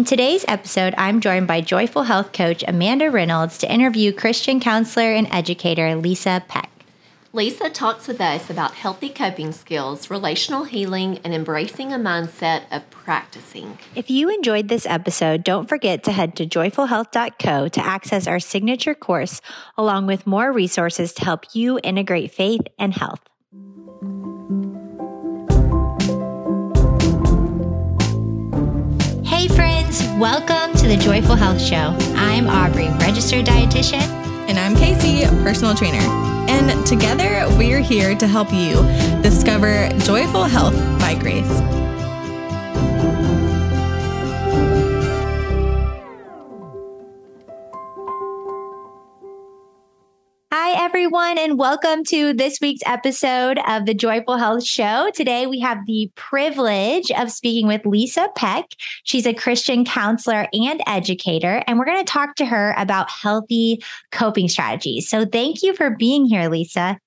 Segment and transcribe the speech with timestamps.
[0.00, 5.12] In today's episode, I'm joined by Joyful Health coach Amanda Reynolds to interview Christian counselor
[5.12, 6.70] and educator Lisa Peck.
[7.34, 12.88] Lisa talks with us about healthy coping skills, relational healing, and embracing a mindset of
[12.88, 13.76] practicing.
[13.94, 18.94] If you enjoyed this episode, don't forget to head to joyfulhealth.co to access our signature
[18.94, 19.42] course,
[19.76, 23.20] along with more resources to help you integrate faith and health.
[29.26, 29.69] Hey, friends,
[30.18, 31.96] welcome to the Joyful Health Show.
[32.14, 34.02] I'm Aubrey, registered dietitian.
[34.48, 35.98] And I'm Casey, personal trainer.
[36.48, 38.74] And together we're here to help you
[39.20, 41.89] discover joyful health by grace.
[50.72, 55.10] Hi, everyone, and welcome to this week's episode of the Joyful Health Show.
[55.12, 58.66] Today, we have the privilege of speaking with Lisa Peck.
[59.02, 63.82] She's a Christian counselor and educator, and we're going to talk to her about healthy
[64.12, 65.08] coping strategies.
[65.08, 67.00] So, thank you for being here, Lisa.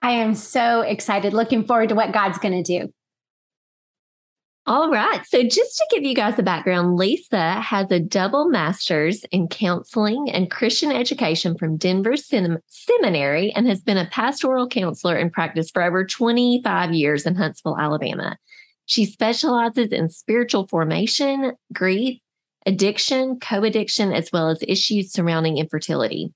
[0.00, 2.90] I am so excited, looking forward to what God's going to do.
[4.64, 5.26] All right.
[5.26, 10.30] So, just to give you guys a background, Lisa has a double master's in counseling
[10.30, 15.82] and Christian education from Denver Seminary and has been a pastoral counselor in practice for
[15.82, 18.36] over 25 years in Huntsville, Alabama.
[18.86, 22.20] She specializes in spiritual formation, grief,
[22.64, 26.32] addiction, co addiction, as well as issues surrounding infertility.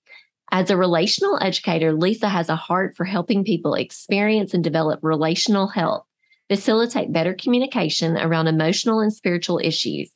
[0.50, 5.68] As a relational educator, Lisa has a heart for helping people experience and develop relational
[5.68, 6.06] health
[6.48, 10.10] facilitate better communication around emotional and spiritual issues.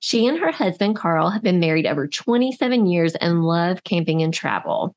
[0.00, 4.34] She and her husband, Carl, have been married over 27 years and love camping and
[4.34, 4.94] travel.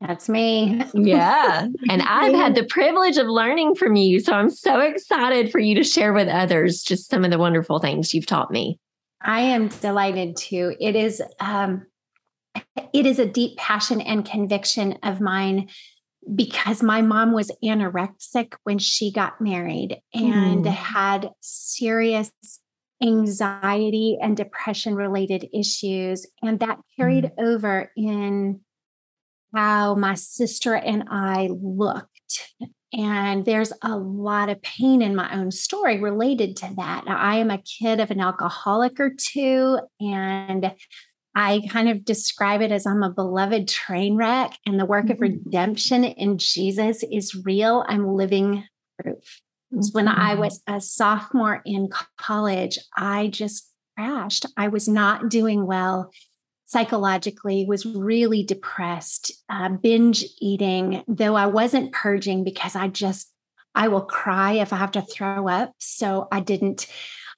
[0.00, 0.82] That's me.
[0.94, 1.68] yeah.
[1.90, 4.20] And I've had the privilege of learning from you.
[4.20, 7.78] So I'm so excited for you to share with others just some of the wonderful
[7.78, 8.78] things you've taught me.
[9.22, 10.74] I am delighted to.
[10.78, 11.86] It is um
[12.92, 15.68] it is a deep passion and conviction of mine
[16.34, 20.70] because my mom was anorexic when she got married and mm.
[20.70, 22.30] had serious
[23.02, 26.26] anxiety and depression related issues.
[26.42, 27.32] And that carried mm.
[27.38, 28.60] over in
[29.54, 32.54] how my sister and I looked.
[32.92, 37.04] And there's a lot of pain in my own story related to that.
[37.06, 40.72] Now, I am a kid of an alcoholic or two, and
[41.36, 45.12] I kind of describe it as I'm a beloved train wreck, and the work mm-hmm.
[45.12, 47.84] of redemption in Jesus is real.
[47.86, 48.64] I'm living
[48.98, 49.42] proof.
[49.72, 49.80] Mm-hmm.
[49.92, 50.40] When I mm-hmm.
[50.40, 54.46] was a sophomore in college, I just crashed.
[54.56, 56.10] I was not doing well
[56.64, 63.30] psychologically, was really depressed, uh, binge eating, though I wasn't purging because I just,
[63.74, 65.74] I will cry if I have to throw up.
[65.78, 66.86] So I didn't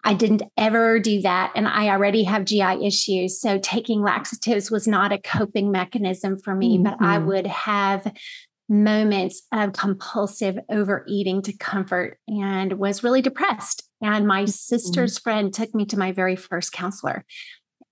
[0.08, 1.52] I didn't ever do that.
[1.54, 3.38] And I already have GI issues.
[3.38, 6.84] So taking laxatives was not a coping mechanism for me, mm-hmm.
[6.84, 7.26] but I mm-hmm.
[7.26, 8.10] would have
[8.70, 13.86] moments of compulsive overeating to comfort and was really depressed.
[14.00, 14.48] And my mm-hmm.
[14.48, 17.26] sister's friend took me to my very first counselor.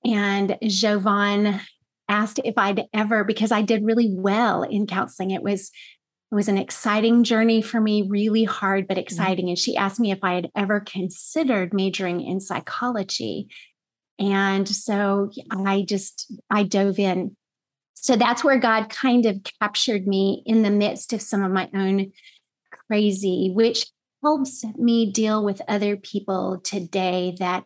[0.03, 1.61] And Jovan
[2.09, 5.33] asked if I'd ever, because I did really well in counseling.
[5.33, 5.71] It was
[6.31, 9.03] it was an exciting journey for me, really hard, but mm-hmm.
[9.03, 9.49] exciting.
[9.49, 13.49] And she asked me if I had ever considered majoring in psychology.
[14.19, 17.37] And so I just, I dove in.
[17.95, 21.69] So that's where God kind of captured me in the midst of some of my
[21.75, 22.13] own
[22.89, 23.87] crazy, which
[24.23, 27.65] helps me deal with other people today that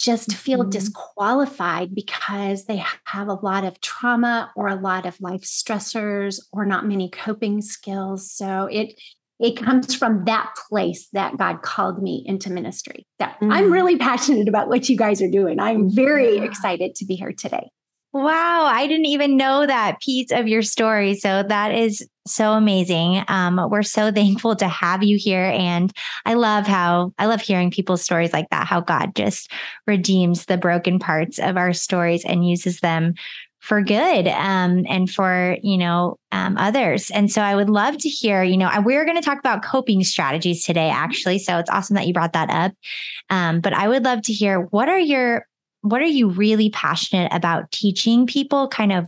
[0.00, 0.70] just feel mm-hmm.
[0.70, 6.64] disqualified because they have a lot of trauma or a lot of life stressors or
[6.64, 8.30] not many coping skills.
[8.30, 8.98] So it
[9.38, 13.06] it comes from that place that God called me into ministry.
[13.18, 13.52] That mm-hmm.
[13.52, 15.58] I'm really passionate about what you guys are doing.
[15.60, 16.44] I'm very yeah.
[16.44, 17.70] excited to be here today.
[18.12, 21.14] Wow, I didn't even know that piece of your story.
[21.14, 23.22] So that is so amazing.
[23.28, 25.44] Um, we're so thankful to have you here.
[25.44, 25.92] And
[26.26, 29.52] I love how I love hearing people's stories like that, how God just
[29.86, 33.14] redeems the broken parts of our stories and uses them
[33.60, 38.08] for good um, and for you know um, others and so i would love to
[38.08, 41.94] hear you know we're going to talk about coping strategies today actually so it's awesome
[41.94, 42.72] that you brought that up
[43.28, 45.46] um, but i would love to hear what are your
[45.82, 48.68] what are you really passionate about teaching people?
[48.68, 49.06] Kind of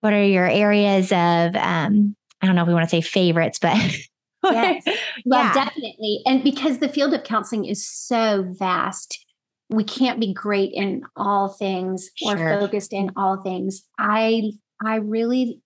[0.00, 3.58] what are your areas of um, I don't know if we want to say favorites,
[3.58, 3.76] but
[4.44, 4.84] yes.
[5.24, 5.54] Well, yeah.
[5.54, 6.20] definitely.
[6.26, 9.24] And because the field of counseling is so vast,
[9.70, 13.82] we can't be great in all things or focused in all things.
[13.98, 14.52] I
[14.84, 15.60] I really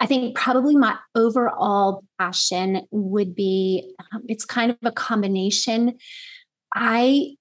[0.00, 5.98] I think probably my overall passion would be um, it's kind of a combination.
[6.74, 7.36] I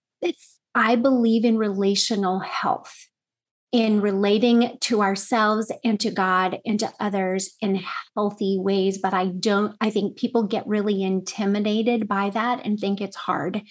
[0.76, 3.08] I believe in relational health,
[3.72, 7.82] in relating to ourselves and to God and to others in
[8.16, 8.98] healthy ways.
[8.98, 13.62] But I don't, I think people get really intimidated by that and think it's hard.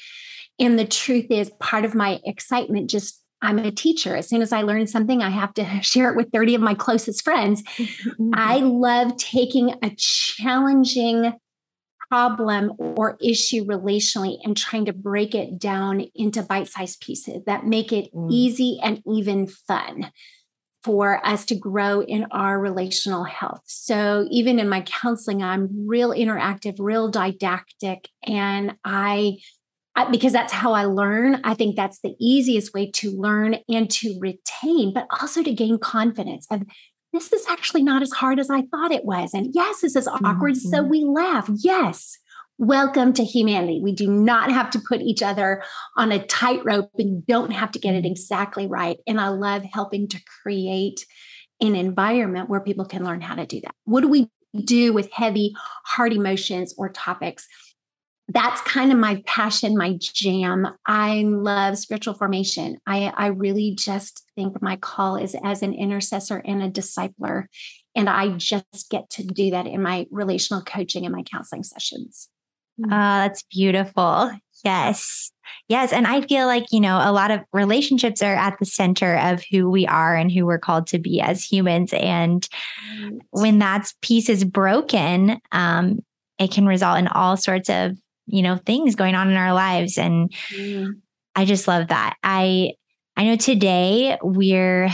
[0.58, 4.16] And the truth is, part of my excitement just I'm a teacher.
[4.16, 6.74] As soon as I learn something, I have to share it with 30 of my
[6.74, 7.62] closest friends.
[8.00, 8.30] Mm-hmm.
[8.34, 11.32] I love taking a challenging
[12.10, 17.92] problem or issue relationally and trying to break it down into bite-sized pieces that make
[17.92, 18.28] it mm.
[18.30, 20.10] easy and even fun
[20.82, 23.62] for us to grow in our relational health.
[23.66, 29.38] So even in my counseling, I'm real interactive, real didactic, and I
[30.10, 31.40] because that's how I learn.
[31.44, 35.78] I think that's the easiest way to learn and to retain, but also to gain
[35.78, 36.62] confidence of
[37.12, 39.34] this is actually not as hard as I thought it was.
[39.34, 40.54] And yes, this is awkward.
[40.54, 40.68] Mm-hmm.
[40.68, 41.50] So we laugh.
[41.56, 42.18] Yes.
[42.58, 43.80] Welcome to humanity.
[43.82, 45.62] We do not have to put each other
[45.96, 48.98] on a tightrope and don't have to get it exactly right.
[49.06, 51.06] And I love helping to create
[51.60, 53.74] an environment where people can learn how to do that.
[53.84, 54.28] What do we
[54.64, 55.54] do with heavy,
[55.86, 57.46] hard emotions or topics?
[58.32, 60.68] That's kind of my passion, my jam.
[60.86, 62.78] I love spiritual formation.
[62.86, 67.46] I, I really just think my call is as an intercessor and a discipler.
[67.96, 72.28] And I just get to do that in my relational coaching and my counseling sessions.
[72.84, 74.30] Oh, that's beautiful.
[74.64, 75.32] Yes.
[75.68, 75.92] Yes.
[75.92, 79.42] And I feel like, you know, a lot of relationships are at the center of
[79.50, 81.92] who we are and who we're called to be as humans.
[81.92, 82.48] And
[83.30, 86.00] when that piece is broken, um,
[86.38, 87.96] it can result in all sorts of
[88.30, 89.98] you know things going on in our lives.
[89.98, 90.94] And mm.
[91.34, 92.16] i just love that.
[92.22, 92.72] I
[93.16, 94.88] i know today we're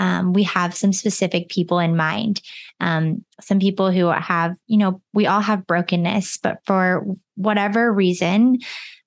[0.00, 2.40] um, we have some specific people in mind.
[2.78, 7.04] Um, some people who have you know we all have brokenness but for
[7.36, 8.58] whatever reason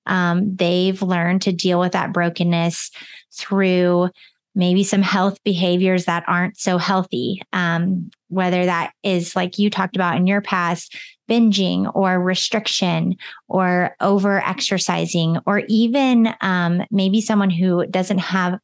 [0.06, 2.90] um, they've learned to deal with that brokenness
[3.32, 4.10] through
[4.54, 9.96] maybe some health behaviors that aren't so healthy um, whether that is like you talked
[9.96, 10.96] about in your past
[11.32, 13.16] binging or restriction
[13.48, 18.58] or over exercising, or even um, maybe someone who doesn't have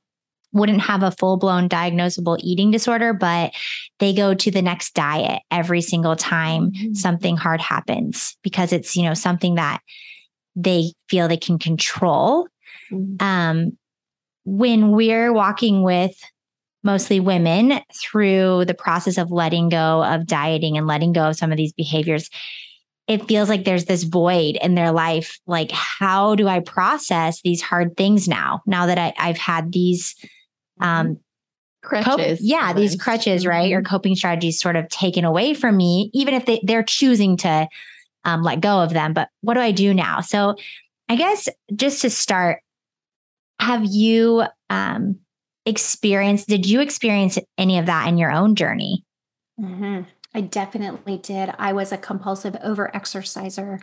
[0.52, 3.52] wouldn't have a full blown diagnosable eating disorder, but
[3.99, 6.94] they go to the next diet every single time mm-hmm.
[6.94, 9.81] something hard happens because it's, you know, something that
[10.56, 12.49] they feel they can control.
[12.91, 13.25] Mm-hmm.
[13.25, 13.78] Um,
[14.56, 16.19] when we're walking with
[16.83, 21.50] mostly women through the process of letting go of dieting and letting go of some
[21.50, 22.31] of these behaviors
[23.09, 25.39] it feels like there's this void in their life.
[25.47, 30.15] Like how do i process these hard things now now that I, have had these
[30.81, 31.19] um
[31.83, 33.73] crutches cope, yeah these crutches right?
[33.73, 33.91] Or mm-hmm.
[33.91, 37.67] coping strategies sort of taken away from me even if they, they're choosing to
[38.25, 39.15] um, let go of them.
[39.15, 40.21] But what do i do now?
[40.21, 40.56] So
[41.09, 42.61] i guess just to start
[43.60, 45.19] have you um
[45.66, 49.05] experience did you experience any of that in your own journey
[49.60, 50.00] mm-hmm.
[50.34, 53.81] i definitely did i was a compulsive over exerciser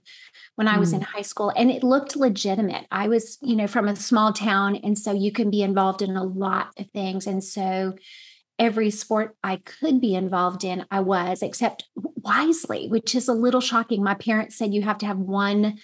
[0.56, 0.96] when i was mm.
[0.96, 4.76] in high school and it looked legitimate i was you know from a small town
[4.78, 7.94] and so you can be involved in a lot of things and so
[8.58, 11.84] every sport i could be involved in i was except
[12.24, 15.78] wisely which is a little shocking my parents said you have to have one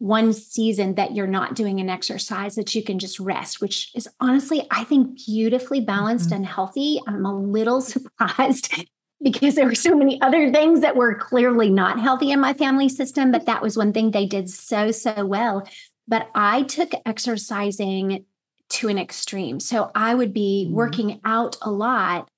[0.00, 4.08] one season that you're not doing an exercise that you can just rest, which is
[4.18, 6.36] honestly, I think, beautifully balanced mm-hmm.
[6.36, 7.00] and healthy.
[7.06, 8.86] I'm a little surprised
[9.22, 12.88] because there were so many other things that were clearly not healthy in my family
[12.88, 15.68] system, but that was one thing they did so, so well.
[16.08, 18.24] But I took exercising
[18.70, 19.60] to an extreme.
[19.60, 20.74] So I would be mm-hmm.
[20.74, 22.30] working out a lot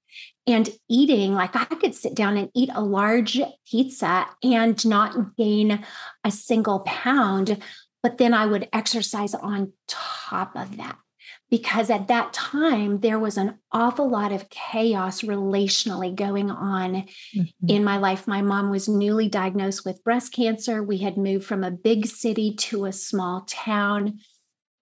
[0.46, 5.84] and eating like i could sit down and eat a large pizza and not gain
[6.24, 7.62] a single pound
[8.02, 9.72] but then i would exercise on
[10.32, 10.98] top of that.
[11.50, 16.94] Because at that time there was an awful lot of chaos relationally going on
[17.36, 17.42] mm-hmm.
[17.68, 18.26] in my life.
[18.26, 20.82] My mom was newly diagnosed with breast cancer.
[20.82, 24.18] We had moved from a big city to a small town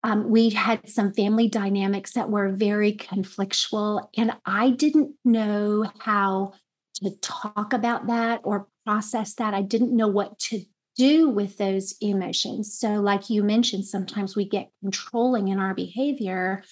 [0.02, 6.52] um, we had some family dynamics that were very conflictual, and I didn't know how
[6.96, 9.54] to talk about that or process that.
[9.54, 10.62] I didn't know what to
[10.96, 12.76] do with those emotions.
[12.78, 16.62] So, like you mentioned, sometimes we get controlling in our behavior.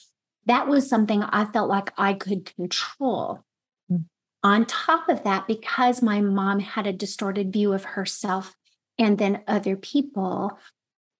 [0.46, 3.44] That was something I felt like I could control.
[4.44, 8.54] On top of that, because my mom had a distorted view of herself
[8.96, 10.58] and then other people,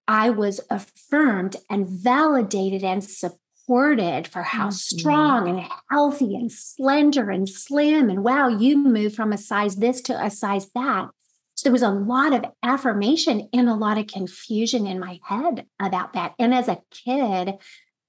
[0.09, 4.97] I was affirmed and validated and supported for how mm-hmm.
[4.97, 8.09] strong and healthy and slender and slim.
[8.09, 11.09] And wow, you moved from a size this to a size that.
[11.53, 15.67] So there was a lot of affirmation and a lot of confusion in my head
[15.79, 16.33] about that.
[16.39, 17.53] And as a kid,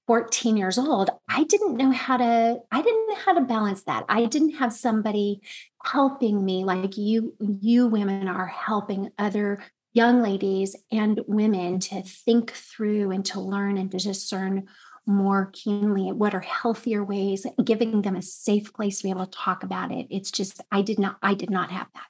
[0.07, 4.05] 14 years old, I didn't know how to, I didn't know how to balance that.
[4.09, 5.41] I didn't have somebody
[5.83, 9.61] helping me like you, you women are helping other
[9.93, 14.67] young ladies and women to think through and to learn and to discern
[15.05, 19.37] more keenly what are healthier ways giving them a safe place to be able to
[19.37, 20.07] talk about it.
[20.09, 22.05] It's just i did not i did not have that.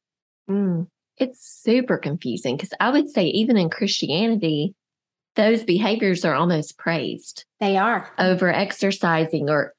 [0.50, 0.88] Mm.
[1.18, 4.76] it's super confusing because i would say even in christianity
[5.36, 7.46] those behaviors are almost praised.
[7.60, 8.12] They are.
[8.18, 9.74] Over exercising or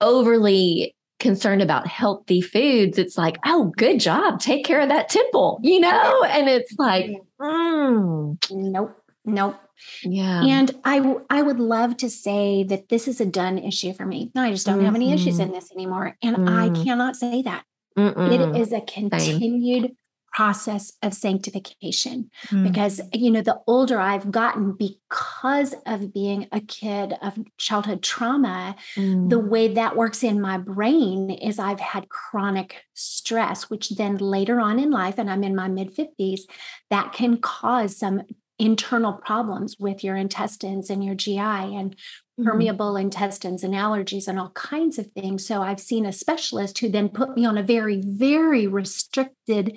[0.00, 4.40] overly concerned about healthy foods, it's like, oh, good job.
[4.40, 6.24] Take care of that temple, you know?
[6.24, 7.10] And it's like,
[7.40, 8.38] mm.
[8.50, 9.56] nope, nope.
[10.02, 10.44] Yeah.
[10.44, 14.30] And I I would love to say that this is a done issue for me.
[14.34, 14.84] No, I just don't mm-hmm.
[14.86, 15.42] have any issues mm-hmm.
[15.44, 16.16] in this anymore.
[16.22, 16.48] And mm.
[16.48, 17.64] I cannot say that.
[17.96, 18.32] Mm-mm.
[18.32, 19.96] It is a continued Same
[20.32, 22.62] process of sanctification mm.
[22.62, 28.76] because you know the older i've gotten because of being a kid of childhood trauma
[28.94, 29.28] mm.
[29.28, 34.60] the way that works in my brain is i've had chronic stress which then later
[34.60, 36.42] on in life and i'm in my mid 50s
[36.90, 38.22] that can cause some
[38.58, 42.44] internal problems with your intestines and your gi and mm-hmm.
[42.44, 46.88] permeable intestines and allergies and all kinds of things so i've seen a specialist who
[46.88, 49.76] then put me on a very very restricted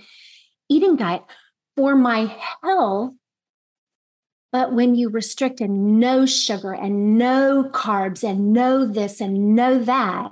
[0.73, 1.23] eating diet
[1.75, 3.13] for my health.
[4.51, 9.79] But when you restrict and no sugar and no carbs and no this and no
[9.79, 10.31] that,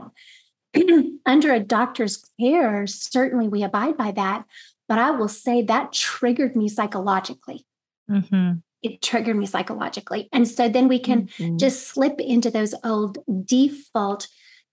[1.26, 4.46] under a doctor's care, certainly we abide by that.
[4.88, 7.66] But I will say that triggered me psychologically.
[8.10, 8.60] Mm-hmm.
[8.84, 10.28] It triggered me psychologically.
[10.32, 11.58] And so then we can mm-hmm.
[11.58, 14.28] just slip into those old default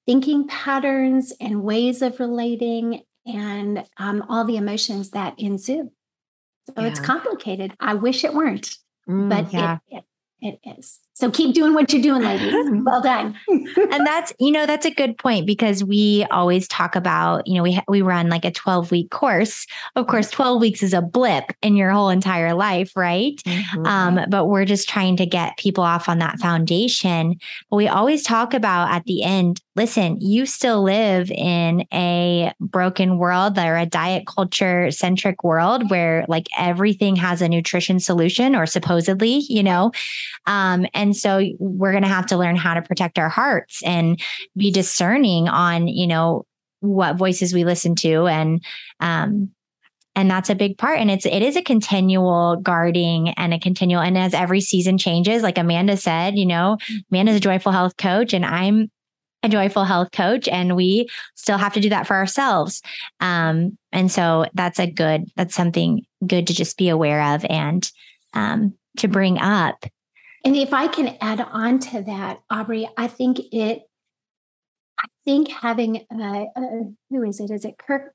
[0.07, 5.91] thinking patterns and ways of relating and um, all the emotions that ensue.
[6.67, 6.89] So yeah.
[6.89, 7.75] it's complicated.
[7.81, 8.77] I wish it weren't,
[9.09, 9.79] mm, but yeah.
[9.89, 10.05] it,
[10.41, 11.01] it, it is.
[11.19, 12.55] So keep doing what you're doing, ladies.
[12.85, 13.35] well done.
[13.49, 17.65] and that's, you know, that's a good point because we always talk about, you know,
[17.65, 19.67] we we run like a 12 week course.
[19.97, 23.35] Of course, 12 weeks is a blip in your whole entire life, right?
[23.45, 23.85] Mm-hmm.
[23.85, 27.35] Um, but we're just trying to get people off on that foundation.
[27.69, 33.19] But we always talk about at the end, listen, you still live in a broken
[33.19, 38.67] world or a diet culture centric world where like everything has a nutrition solution or
[38.67, 39.91] supposedly, you know.
[40.47, 43.83] Um, and and so we're going to have to learn how to protect our hearts
[43.83, 44.21] and
[44.55, 46.45] be discerning on, you know,
[46.81, 48.63] what voices we listen to and
[49.01, 49.51] um
[50.15, 50.99] and that's a big part.
[50.99, 55.43] And it's it is a continual guarding and a continual and as every season changes
[55.43, 56.77] like amanda said you know
[57.11, 58.91] amanda's a joyful health coach and i'm
[59.43, 62.83] a joyful health coach and we still have to do that for ourselves.
[63.21, 67.91] Um and so that's a good that's something good to just be aware of and
[68.35, 69.85] um to bring up
[70.45, 73.83] and if I can add on to that, Aubrey, I think it,
[74.99, 76.61] I think having, uh, uh,
[77.11, 77.51] who is it?
[77.51, 78.13] Is it Curt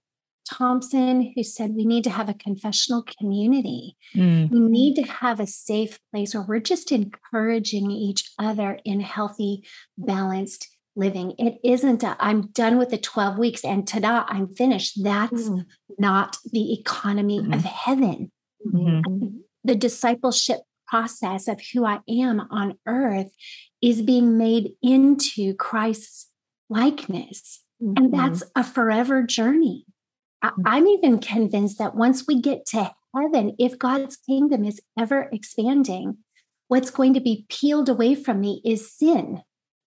[0.49, 3.97] Thompson who said we need to have a confessional community?
[4.15, 4.51] Mm.
[4.51, 9.63] We need to have a safe place where we're just encouraging each other in healthy,
[9.97, 11.33] balanced living.
[11.37, 15.03] It isn't i am done with the 12 weeks and ta-da, I'm finished.
[15.03, 15.65] That's mm.
[15.97, 17.53] not the economy mm.
[17.53, 18.31] of heaven.
[18.65, 19.37] Mm-hmm.
[19.63, 20.59] The discipleship
[20.93, 23.31] process of who I am on earth
[23.81, 26.29] is being made into Christ's
[26.69, 27.63] likeness.
[27.81, 27.97] Mm-hmm.
[27.97, 29.87] And that's a forever journey.
[30.43, 30.61] Mm-hmm.
[30.67, 36.17] I'm even convinced that once we get to heaven, if God's kingdom is ever expanding,
[36.67, 39.41] what's going to be peeled away from me is sin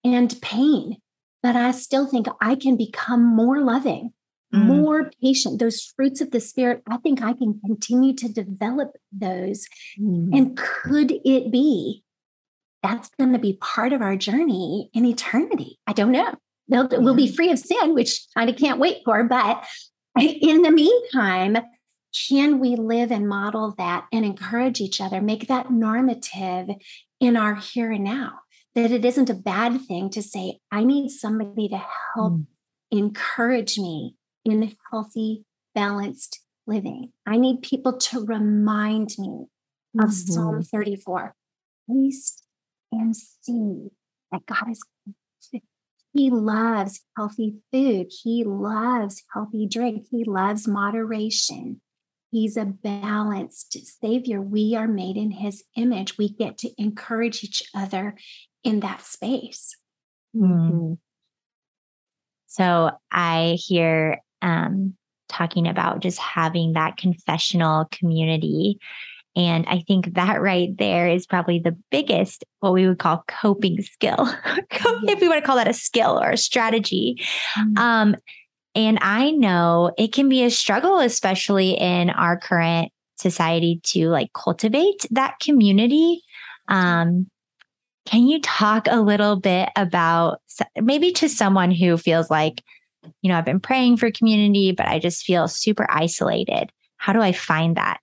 [0.05, 0.99] and pain.
[1.43, 4.13] But I still think I can become more loving,
[4.55, 4.65] mm.
[4.65, 5.59] more patient.
[5.59, 9.67] Those fruits of the Spirit, I think I can continue to develop those.
[10.01, 10.37] Mm.
[10.37, 12.05] And could it be
[12.83, 15.79] that's going to be part of our journey in eternity?
[15.87, 16.35] I don't know.
[16.69, 16.99] They'll, yeah.
[16.99, 19.25] We'll be free of sin, which I can't wait for.
[19.25, 19.65] But
[20.19, 21.59] in the meantime,
[22.29, 26.69] can we live and model that and encourage each other, make that normative
[27.21, 28.41] in our here and now?
[28.75, 31.83] That it isn't a bad thing to say, I need somebody to
[32.15, 32.47] help mm.
[32.91, 35.45] encourage me in healthy,
[35.75, 37.13] balanced living.
[37.27, 39.47] I need people to remind me
[39.99, 40.33] of mm-hmm.
[40.33, 41.35] Psalm 34.
[41.91, 42.45] Taste
[42.91, 43.89] and see
[44.31, 44.83] that God is
[46.15, 48.13] he loves healthy food.
[48.23, 50.07] He loves healthy drink.
[50.11, 51.81] He loves moderation.
[52.31, 54.41] He's a balanced savior.
[54.41, 56.19] We are made in his image.
[56.19, 58.15] We get to encourage each other
[58.63, 59.75] in that space.
[60.37, 60.95] Mm-hmm.
[62.47, 64.95] So I hear um,
[65.29, 68.79] talking about just having that confessional community
[69.35, 73.81] And I think that right there is probably the biggest, what we would call coping
[73.83, 74.29] skill,
[74.71, 77.23] if we want to call that a skill or a strategy.
[77.57, 77.79] Mm-hmm.
[77.79, 78.17] Um,
[78.75, 84.33] and I know it can be a struggle, especially in our current society, to like
[84.35, 86.23] cultivate that community.
[86.69, 87.27] Um,
[88.07, 90.41] can you talk a little bit about
[90.77, 92.63] maybe to someone who feels like,
[93.21, 96.73] you know, I've been praying for community, but I just feel super isolated?
[96.97, 98.01] How do I find that?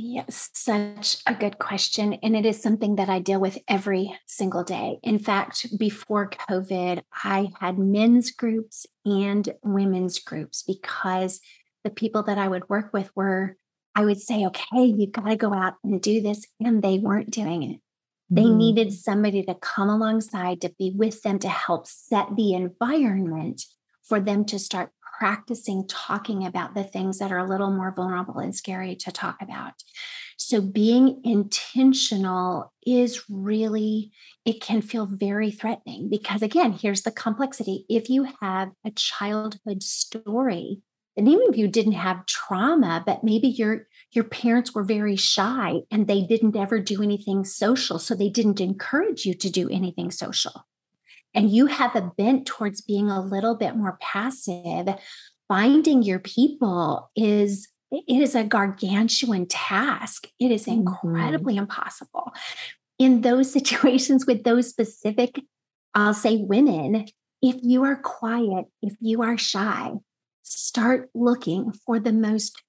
[0.00, 2.14] Yes, such a good question.
[2.22, 5.00] And it is something that I deal with every single day.
[5.02, 11.40] In fact, before COVID, I had men's groups and women's groups because
[11.82, 13.56] the people that I would work with were,
[13.96, 16.46] I would say, okay, you've got to go out and do this.
[16.60, 17.80] And they weren't doing it.
[18.30, 18.56] They mm.
[18.56, 23.64] needed somebody to come alongside to be with them to help set the environment
[24.08, 28.38] for them to start practicing talking about the things that are a little more vulnerable
[28.38, 29.72] and scary to talk about.
[30.36, 34.12] So being intentional is really,
[34.44, 37.84] it can feel very threatening because, again, here's the complexity.
[37.88, 40.82] If you have a childhood story,
[41.16, 45.80] and even if you didn't have trauma, but maybe your your parents were very shy
[45.90, 50.12] and they didn't ever do anything social, so they didn't encourage you to do anything
[50.12, 50.64] social
[51.34, 54.88] and you have a bent towards being a little bit more passive,
[55.48, 60.28] finding your people is it is a gargantuan task.
[60.38, 60.80] It is mm-hmm.
[60.80, 61.62] incredibly mm-hmm.
[61.62, 62.32] impossible.
[62.98, 65.40] In those situations with those specific,
[65.94, 67.06] I'll say women,
[67.40, 69.92] if you are quiet, if you are shy,
[70.42, 72.62] start looking for the most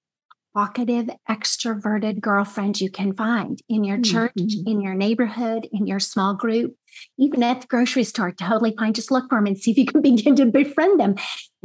[0.55, 4.67] talkative, extroverted girlfriend you can find in your church, mm-hmm.
[4.67, 6.75] in your neighborhood, in your small group,
[7.17, 8.31] even at the grocery store.
[8.31, 8.93] Totally fine.
[8.93, 11.15] Just look for them and see if you can begin to befriend them.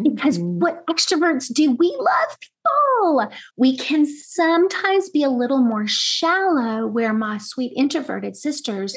[0.01, 0.59] Because mm-hmm.
[0.59, 3.31] what extroverts do, we love people.
[3.57, 8.97] We can sometimes be a little more shallow, where my sweet introverted sisters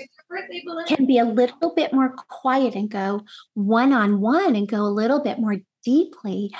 [0.88, 3.22] can be a little bit more quiet and go
[3.54, 6.52] one on one and go a little bit more deeply.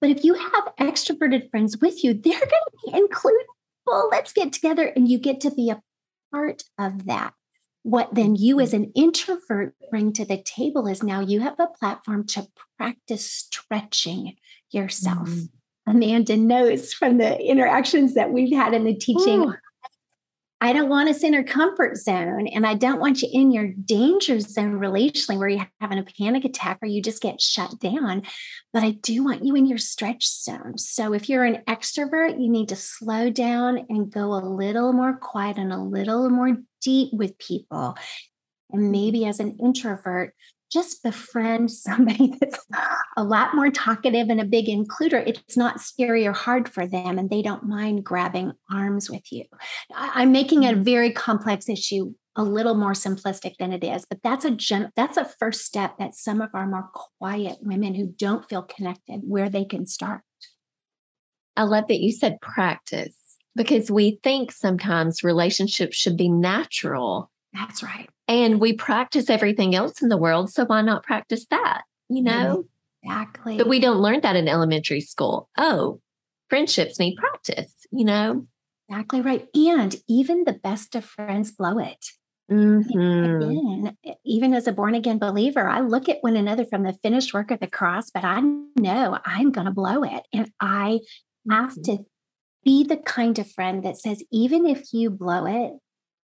[0.00, 3.46] But if you have extroverted friends with you, they're going to be included.
[3.86, 5.82] Well, let's get together and you get to be a
[6.32, 7.34] part of that.
[7.82, 11.66] What then you as an introvert bring to the table is now you have a
[11.66, 12.46] platform to
[12.78, 14.36] practice stretching
[14.70, 15.28] yourself.
[15.28, 15.96] Mm-hmm.
[15.96, 19.54] Amanda knows from the interactions that we've had in the teaching Ooh.
[20.62, 23.68] I don't want us in our comfort zone and I don't want you in your
[23.68, 28.22] danger zone relationally where you're having a panic attack or you just get shut down.
[28.72, 30.76] But I do want you in your stretch zone.
[30.76, 35.16] So if you're an extrovert, you need to slow down and go a little more
[35.16, 37.96] quiet and a little more deep with people.
[38.70, 40.34] And maybe as an introvert,
[40.70, 42.66] just befriend somebody that's
[43.16, 45.26] a lot more talkative and a big includer.
[45.26, 49.44] It's not scary or hard for them, and they don't mind grabbing arms with you.
[49.94, 50.82] I'm making a mm-hmm.
[50.82, 55.16] very complex issue a little more simplistic than it is, but that's a gen- that's
[55.16, 59.50] a first step that some of our more quiet women who don't feel connected where
[59.50, 60.22] they can start.
[61.56, 63.16] I love that you said practice
[63.56, 67.30] because we think sometimes relationships should be natural.
[67.52, 70.52] That's right and we practice everything else in the world.
[70.52, 71.82] So why not practice that?
[72.08, 72.64] You know?
[73.02, 73.58] Exactly.
[73.58, 75.48] But we don't learn that in elementary school.
[75.58, 76.00] Oh,
[76.48, 78.46] friendships need practice, you know?
[78.88, 79.48] Exactly right.
[79.52, 82.06] And even the best of friends blow it.
[82.52, 83.42] Mm-hmm.
[83.42, 87.34] Again, even as a born again believer, I look at one another from the finished
[87.34, 88.40] work of the cross, but I
[88.76, 90.22] know I'm going to blow it.
[90.32, 91.00] And I
[91.50, 91.96] have mm-hmm.
[91.96, 92.04] to
[92.64, 95.72] be the kind of friend that says, even if you blow it,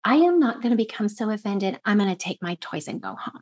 [0.06, 1.80] I am not going to become so offended.
[1.84, 3.40] I'm going to take my toys and go home.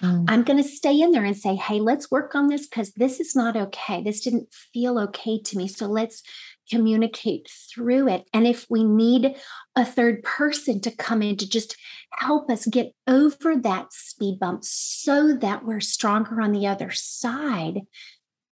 [0.00, 0.26] Mm.
[0.28, 3.18] I'm going to stay in there and say, hey, let's work on this because this
[3.18, 4.00] is not okay.
[4.00, 5.66] This didn't feel okay to me.
[5.66, 6.22] So let's
[6.70, 8.28] communicate through it.
[8.32, 9.34] And if we need
[9.74, 11.76] a third person to come in to just
[12.12, 17.80] help us get over that speed bump so that we're stronger on the other side,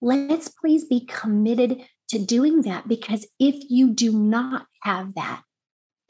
[0.01, 5.43] let's please be committed to doing that because if you do not have that,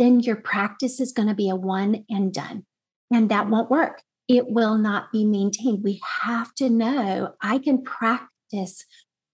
[0.02, 2.66] then your practice is going to be a one and done.
[3.12, 4.02] And that won't work.
[4.28, 5.84] It will not be maintained.
[5.84, 8.86] We have to know I can practice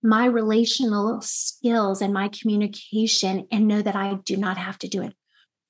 [0.04, 5.02] my relational skills and my communication and know that I do not have to do
[5.04, 5.14] it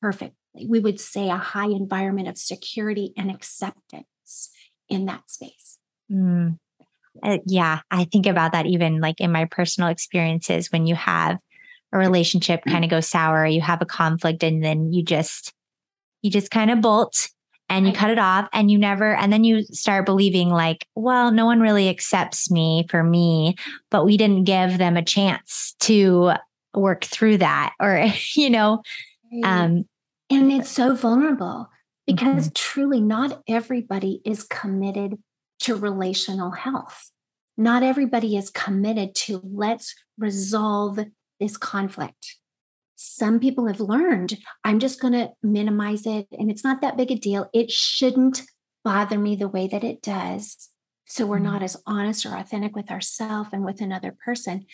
[0.01, 0.35] perfectly.
[0.67, 4.49] We would say a high environment of security and acceptance
[4.89, 5.77] in that space.
[6.11, 6.57] Mm.
[7.21, 11.37] Uh, yeah, I think about that even like in my personal experiences when you have
[11.93, 15.53] a relationship kind of goes sour, you have a conflict and then you just
[16.21, 17.29] you just kind of bolt
[17.69, 21.31] and you cut it off and you never and then you start believing like well
[21.31, 23.55] no one really accepts me for me
[23.91, 26.31] but we didn't give them a chance to
[26.73, 28.81] work through that or you know
[29.43, 29.85] um
[30.29, 31.69] And it's so vulnerable
[32.05, 32.53] because mm-hmm.
[32.53, 35.17] truly not everybody is committed
[35.59, 37.11] to relational health.
[37.57, 40.99] Not everybody is committed to let's resolve
[41.39, 42.35] this conflict.
[42.95, 47.11] Some people have learned, I'm just going to minimize it and it's not that big
[47.11, 47.49] a deal.
[47.53, 48.41] It shouldn't
[48.83, 50.69] bother me the way that it does.
[51.05, 51.65] So we're not mm-hmm.
[51.65, 54.65] as honest or authentic with ourselves and with another person.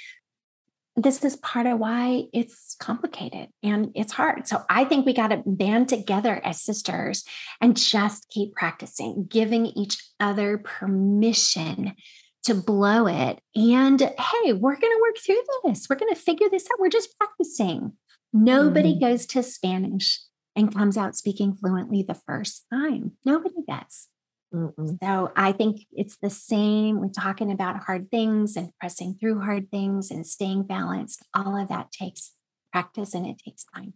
[0.95, 4.47] This is part of why it's complicated and it's hard.
[4.47, 7.23] So I think we got to band together as sisters
[7.59, 11.95] and just keep practicing, giving each other permission
[12.43, 13.39] to blow it.
[13.55, 15.87] And hey, we're going to work through this.
[15.89, 16.79] We're going to figure this out.
[16.79, 17.93] We're just practicing.
[18.33, 19.01] Nobody mm.
[19.01, 20.19] goes to Spanish
[20.55, 23.13] and comes out speaking fluently the first time.
[23.25, 24.07] Nobody does.
[24.53, 24.97] Mm-mm.
[25.01, 29.71] So I think it's the same with talking about hard things and pressing through hard
[29.71, 31.25] things and staying balanced.
[31.33, 32.33] All of that takes
[32.71, 33.93] practice and it takes time.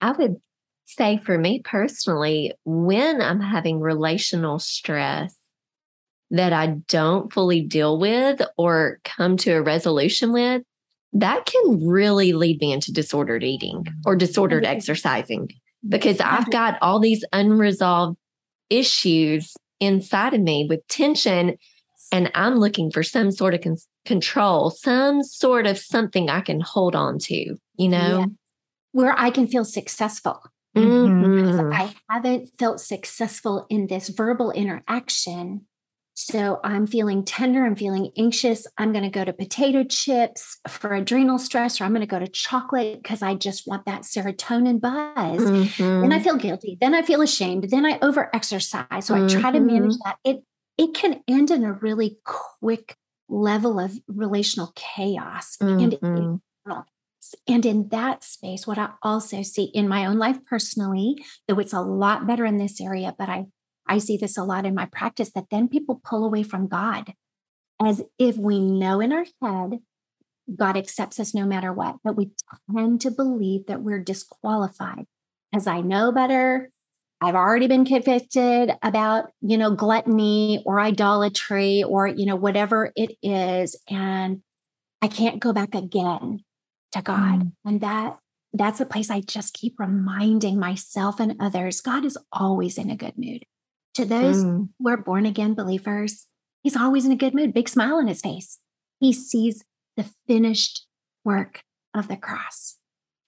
[0.00, 0.36] I would
[0.86, 5.36] say for me personally, when I'm having relational stress,
[6.30, 10.62] that I don't fully deal with or come to a resolution with,
[11.12, 15.48] that can really lead me into disordered eating or disordered exercising
[15.88, 18.16] because I've got all these unresolved
[18.68, 21.56] issues inside of me with tension
[22.12, 26.60] and I'm looking for some sort of con- control, some sort of something I can
[26.60, 28.24] hold on to, you know, yeah.
[28.92, 30.40] where I can feel successful.
[30.76, 31.72] Mm-hmm.
[31.72, 35.66] I haven't felt successful in this verbal interaction
[36.20, 38.66] so I'm feeling tender, I'm feeling anxious.
[38.76, 42.18] I'm going to go to potato chips for adrenal stress, or I'm going to go
[42.18, 45.40] to chocolate because I just want that serotonin buzz.
[45.40, 46.02] Mm-hmm.
[46.02, 46.76] Then I feel guilty.
[46.78, 47.70] Then I feel ashamed.
[47.70, 49.06] Then I over exercise.
[49.06, 49.38] So mm-hmm.
[49.38, 50.08] I try to manage mm-hmm.
[50.08, 50.18] that.
[50.22, 50.44] It
[50.76, 52.96] it can end in a really quick
[53.30, 55.56] level of relational chaos.
[55.56, 56.28] Mm-hmm.
[56.66, 56.82] And,
[57.48, 61.72] and in that space, what I also see in my own life personally, though it's
[61.72, 63.46] a lot better in this area, but I
[63.90, 67.12] I see this a lot in my practice that then people pull away from God
[67.82, 69.80] as if we know in our head
[70.56, 72.30] God accepts us no matter what, but we
[72.74, 75.06] tend to believe that we're disqualified
[75.50, 76.70] because I know better.
[77.20, 83.12] I've already been convicted about, you know, gluttony or idolatry or, you know, whatever it
[83.22, 83.76] is.
[83.88, 84.42] And
[85.02, 86.40] I can't go back again
[86.92, 87.40] to God.
[87.40, 87.52] Mm.
[87.64, 88.18] And that
[88.52, 92.96] that's a place I just keep reminding myself and others God is always in a
[92.96, 93.44] good mood.
[93.94, 94.68] To those mm.
[94.78, 96.26] who are born again believers,
[96.62, 98.58] he's always in a good mood, big smile on his face.
[99.00, 99.64] He sees
[99.96, 100.86] the finished
[101.24, 101.62] work
[101.94, 102.76] of the cross.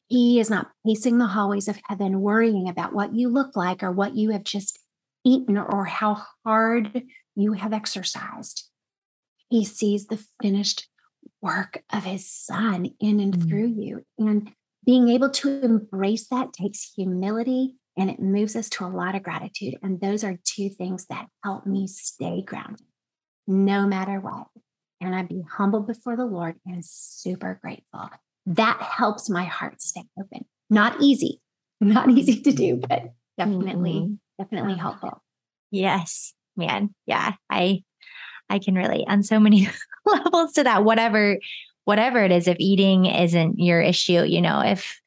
[0.08, 3.90] He is not pacing the hallways of heaven, worrying about what you look like or
[3.90, 4.78] what you have just
[5.24, 8.68] eaten or how hard you have exercised.
[9.48, 10.88] He sees the finished
[11.40, 13.48] work of his son in and mm.
[13.48, 14.04] through you.
[14.18, 14.52] And
[14.84, 19.22] being able to embrace that takes humility and it moves us to a lot of
[19.22, 19.74] gratitude.
[19.82, 22.86] And those are two things that help me stay grounded
[23.46, 24.46] no matter what.
[25.00, 28.08] And I'd be humble before the Lord and super grateful.
[28.46, 30.44] That helps my heart stay open.
[30.70, 31.40] Not easy,
[31.80, 34.14] not easy to do, but definitely, mm-hmm.
[34.38, 35.22] definitely helpful.
[35.70, 36.94] Yes, man.
[37.06, 37.32] Yeah.
[37.50, 37.82] I
[38.48, 39.68] I can relate on so many
[40.04, 40.84] levels to that.
[40.84, 41.38] Whatever,
[41.84, 45.00] whatever it is, if eating isn't your issue, you know, if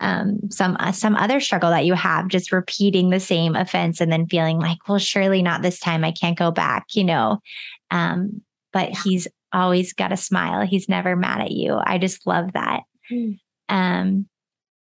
[0.00, 4.10] um, some uh, some other struggle that you have, just repeating the same offense and
[4.10, 6.04] then feeling like, well, surely not this time.
[6.04, 7.38] I can't go back, you know.
[7.90, 8.40] Um,
[8.72, 10.66] but he's always got a smile.
[10.66, 11.78] He's never mad at you.
[11.84, 12.80] I just love that.
[13.10, 13.38] Mm.
[13.68, 14.26] Um,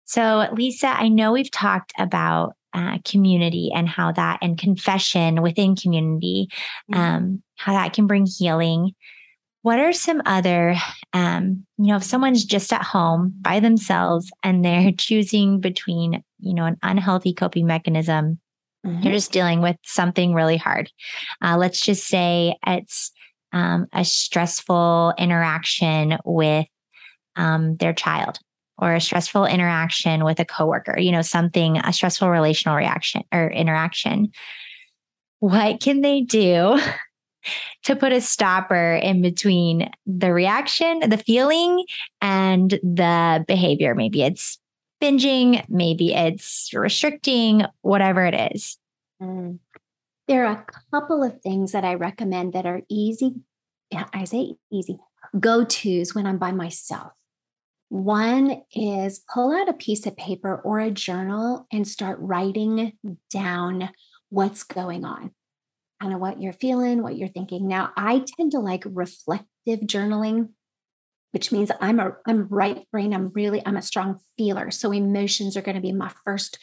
[0.05, 5.77] so, Lisa, I know we've talked about uh, community and how that and confession within
[5.77, 6.49] community,
[6.93, 6.97] mm.
[6.97, 8.95] um, how that can bring healing.
[9.65, 10.77] What are some other,
[11.15, 16.53] um, you know, if someone's just at home by themselves and they're choosing between, you
[16.53, 18.39] know, an unhealthy coping mechanism,
[18.87, 19.01] mm-hmm.
[19.01, 20.91] they're just dealing with something really hard.
[21.43, 23.11] Uh, let's just say it's
[23.55, 26.67] um, a stressful interaction with
[27.35, 28.39] um, their child
[28.77, 33.51] or a stressful interaction with a coworker, you know, something, a stressful relational reaction or
[33.51, 34.31] interaction.
[35.39, 36.79] What can they do
[37.85, 41.85] to put a stopper in between the reaction, the feeling,
[42.21, 43.95] and the behavior.
[43.95, 44.59] Maybe it's
[45.03, 48.79] binging, maybe it's restricting, whatever it is.
[49.23, 49.59] Mm.
[50.27, 53.35] There are a couple of things that I recommend that are easy.
[54.13, 54.99] I say easy
[55.39, 57.13] go tos when I'm by myself.
[57.89, 62.95] One is pull out a piece of paper or a journal and start writing
[63.31, 63.91] down
[64.31, 65.33] what's going on
[66.05, 67.67] kind of what you're feeling, what you're thinking.
[67.67, 70.51] Now, I tend to like reflective journaling
[71.31, 73.13] which means I'm a I'm right brain.
[73.13, 74.71] I'm really I'm a strong feeler.
[74.71, 76.61] So emotions are going to be my first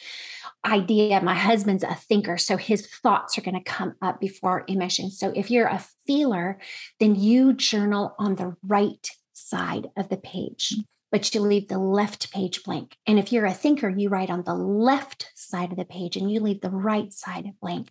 [0.64, 1.20] idea.
[1.20, 5.18] My husband's a thinker, so his thoughts are going to come up before emotions.
[5.18, 6.58] So if you're a feeler,
[7.00, 10.74] then you journal on the right side of the page,
[11.10, 12.96] but you leave the left page blank.
[13.06, 16.32] And if you're a thinker, you write on the left side of the page and
[16.32, 17.90] you leave the right side blank.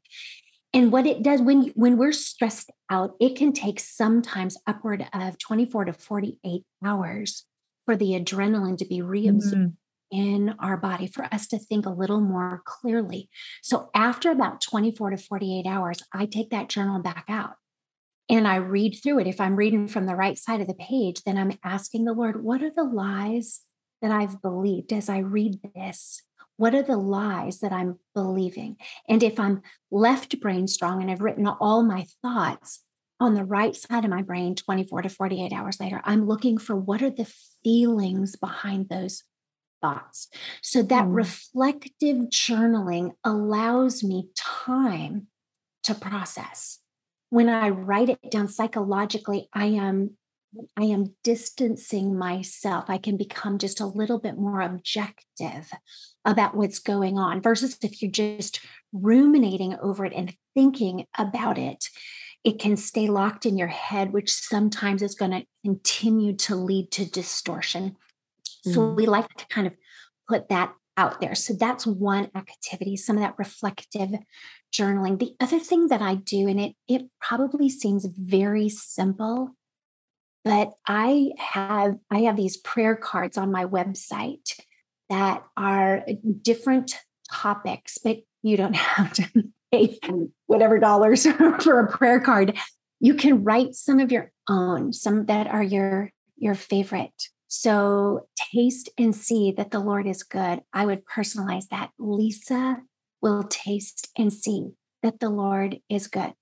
[0.73, 5.37] And what it does when when we're stressed out, it can take sometimes upward of
[5.37, 7.45] 24 to 48 hours
[7.85, 10.17] for the adrenaline to be reabsorbed mm-hmm.
[10.17, 13.29] in our body for us to think a little more clearly.
[13.61, 17.55] So after about 24 to 48 hours, I take that journal back out
[18.29, 19.27] and I read through it.
[19.27, 22.43] If I'm reading from the right side of the page, then I'm asking the Lord,
[22.43, 23.61] what are the lies
[24.01, 26.23] that I've believed as I read this?
[26.61, 28.77] What are the lies that I'm believing?
[29.09, 32.81] And if I'm left brain strong and I've written all my thoughts
[33.19, 36.75] on the right side of my brain 24 to 48 hours later, I'm looking for
[36.75, 37.27] what are the
[37.63, 39.23] feelings behind those
[39.81, 40.27] thoughts.
[40.61, 41.15] So that mm.
[41.15, 45.29] reflective journaling allows me time
[45.85, 46.77] to process.
[47.31, 50.11] When I write it down psychologically, I am
[50.77, 52.85] I am distancing myself.
[52.87, 55.71] I can become just a little bit more objective
[56.25, 58.59] about what's going on versus if you're just
[58.93, 61.89] ruminating over it and thinking about it,
[62.43, 66.91] it can stay locked in your head, which sometimes is going to continue to lead
[66.91, 67.95] to distortion.
[68.65, 68.73] Mm.
[68.73, 69.73] So we like to kind of
[70.27, 71.35] put that out there.
[71.35, 74.09] So that's one activity, some of that reflective
[74.73, 75.19] journaling.
[75.19, 79.55] The other thing that I do, and it it probably seems very simple,
[80.43, 84.59] but I have I have these prayer cards on my website
[85.11, 86.05] that are
[86.41, 86.95] different
[87.31, 89.29] topics, but you don't have to
[89.71, 89.99] pay
[90.47, 91.27] whatever dollars
[91.59, 92.57] for a prayer card.
[92.99, 97.29] You can write some of your own, some that are your your favorite.
[97.49, 100.61] So taste and see that the Lord is good.
[100.73, 101.91] I would personalize that.
[101.99, 102.77] Lisa
[103.21, 104.71] will taste and see
[105.03, 106.33] that the Lord is good.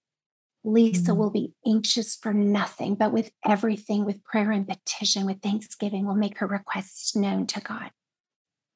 [0.64, 1.20] Lisa mm-hmm.
[1.20, 6.16] will be anxious for nothing, but with everything, with prayer and petition, with thanksgiving, will
[6.16, 7.92] make her requests known to God.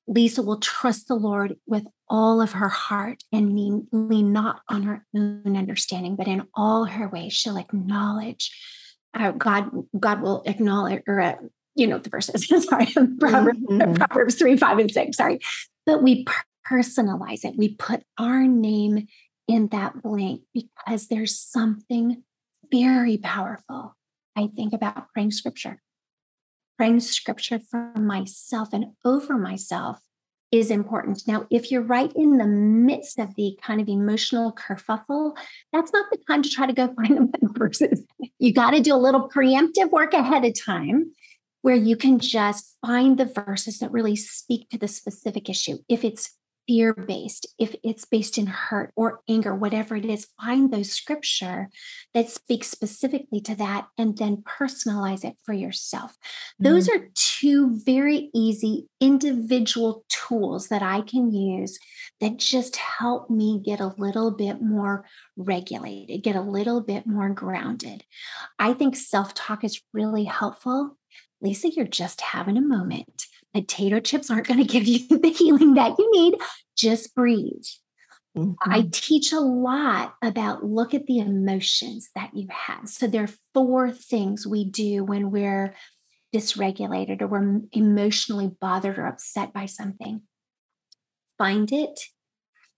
[0.08, 4.84] Lisa will trust the Lord with all of her heart and lean, lean not on
[4.84, 8.52] her own understanding, but in all her ways she'll acknowledge.
[9.14, 11.36] Uh, God, God will acknowledge, or uh,
[11.76, 12.48] you know the verses.
[12.68, 12.88] sorry,
[13.20, 13.94] Proverbs, mm-hmm.
[13.94, 15.18] Proverbs three, five, and six.
[15.18, 15.40] Sorry,
[15.86, 16.26] but we
[16.68, 17.56] personalize it.
[17.58, 19.08] We put our name
[19.48, 22.24] in that blank because there's something
[22.72, 23.96] very powerful.
[24.36, 25.82] I think about praying scripture.
[26.78, 30.00] Praying scripture for myself and over myself
[30.52, 31.24] is important.
[31.28, 35.36] Now, if you're right in the midst of the kind of emotional kerfuffle,
[35.72, 38.04] that's not the time to try to go find the verses.
[38.38, 41.12] You got to do a little preemptive work ahead of time
[41.64, 45.78] where you can just find the verses that really speak to the specific issue.
[45.90, 50.72] If it's fear based, if it's based in hurt or anger, whatever it is, find
[50.72, 51.70] those scripture
[52.14, 56.12] that speaks specifically to that and then personalize it for yourself.
[56.12, 56.64] Mm-hmm.
[56.66, 61.78] Those are two very easy individual tools that I can use
[62.22, 67.30] that just help me get a little bit more regulated, get a little bit more
[67.30, 68.04] grounded.
[68.60, 70.98] I think self talk is really helpful.
[71.42, 73.23] Lisa, you're just having a moment
[73.54, 76.36] potato chips aren't going to give you the healing that you need.
[76.76, 77.64] Just breathe.
[78.38, 78.54] Mm-hmm.
[78.72, 82.90] I teach a lot about look at the emotions that you have.
[82.90, 85.76] So there are four things we do when we're
[86.34, 90.24] dysregulated or we're emotionally bothered or upset by something.
[91.38, 92.00] Find it,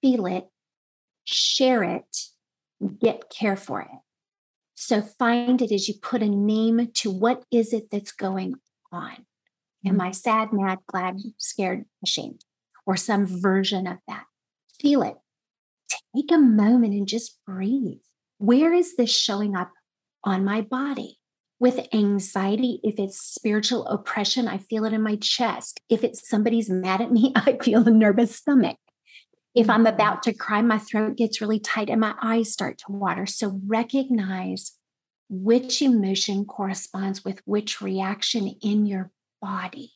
[0.01, 0.47] feel it,
[1.23, 2.17] share it,
[2.99, 3.87] get care for it.
[4.75, 8.55] So find it as you put a name to what is it that's going
[8.91, 9.25] on.
[9.85, 12.43] Am I sad, mad, glad, scared, ashamed,
[12.85, 14.23] or some version of that?
[14.79, 15.15] Feel it.
[16.15, 17.99] Take a moment and just breathe.
[18.37, 19.71] Where is this showing up
[20.23, 21.19] on my body?
[21.59, 25.79] With anxiety, if it's spiritual oppression, I feel it in my chest.
[25.89, 28.77] If it's somebody's mad at me, I feel a nervous stomach.
[29.53, 29.93] If I'm mm-hmm.
[29.93, 33.25] about to cry, my throat gets really tight and my eyes start to water.
[33.25, 34.73] So recognize
[35.29, 39.11] which emotion corresponds with which reaction in your
[39.45, 39.91] body.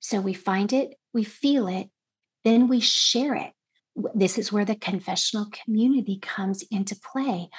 [0.00, 1.90] So we find it, we feel it,
[2.44, 3.52] then we share it.
[4.14, 7.50] This is where the confessional community comes into play.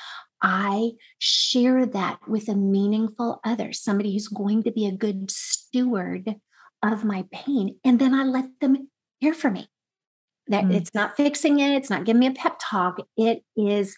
[0.42, 6.36] I share that with a meaningful other, somebody who's going to be a good steward
[6.84, 7.78] of my pain.
[7.84, 8.90] And then I let them
[9.20, 9.70] hear from me.
[10.48, 10.76] That mm.
[10.76, 12.98] it's not fixing it, it's not giving me a pep talk.
[13.16, 13.96] It is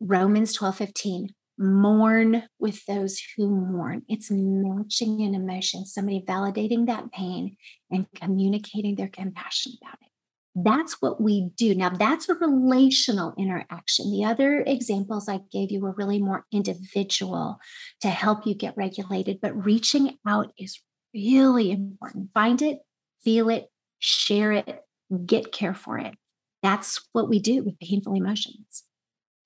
[0.00, 1.34] Romans 12 15.
[1.58, 4.02] Mourn with those who mourn.
[4.08, 7.56] It's matching an emotion, somebody validating that pain
[7.90, 10.08] and communicating their compassion about it.
[10.54, 11.74] That's what we do.
[11.74, 14.10] Now, that's a relational interaction.
[14.10, 17.58] The other examples I gave you were really more individual
[18.02, 20.78] to help you get regulated, but reaching out is
[21.14, 22.32] really important.
[22.34, 22.80] Find it,
[23.22, 24.82] feel it, share it,
[25.24, 26.14] get care for it.
[26.62, 28.84] That's what we do with painful emotions.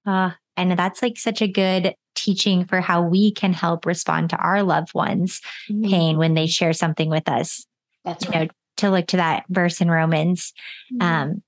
[0.04, 4.36] Uh, and that's like such a good teaching for how we can help respond to
[4.36, 5.40] our loved ones'
[5.70, 5.90] mm-hmm.
[5.90, 7.66] pain when they share something with us.
[8.04, 8.48] That's you right.
[8.48, 10.52] Know, to look to that verse in Romans.
[10.92, 11.02] Mm-hmm.
[11.02, 11.42] Um,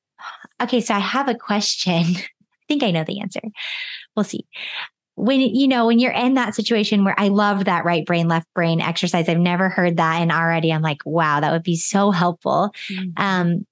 [0.62, 2.04] okay, so I have a question.
[2.16, 3.40] I think I know the answer.
[4.14, 4.46] We'll see.
[5.14, 8.46] When you know when you're in that situation where I love that right brain left
[8.54, 12.12] brain exercise, I've never heard that, and already I'm like, wow, that would be so
[12.12, 12.72] helpful.
[12.88, 13.22] Mm-hmm.
[13.22, 13.66] Um,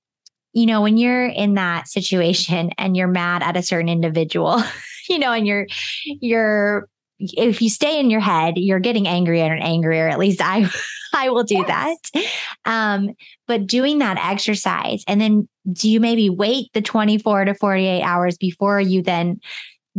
[0.53, 4.63] you know, when you're in that situation and you're mad at a certain individual,
[5.09, 5.67] you know, and you're
[6.05, 6.89] you're
[7.19, 10.09] if you stay in your head, you're getting angrier and angrier.
[10.09, 10.71] At least I
[11.15, 11.99] I will do yes.
[12.13, 12.25] that.
[12.65, 13.11] Um,
[13.47, 18.37] but doing that exercise, and then do you maybe wait the 24 to 48 hours
[18.37, 19.41] before you then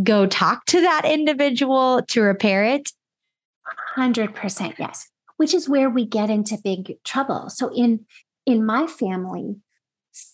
[0.03, 2.91] go talk to that individual to repair it?
[3.97, 7.49] 100% yes, which is where we get into big trouble.
[7.49, 8.05] So in
[8.45, 9.55] in my family,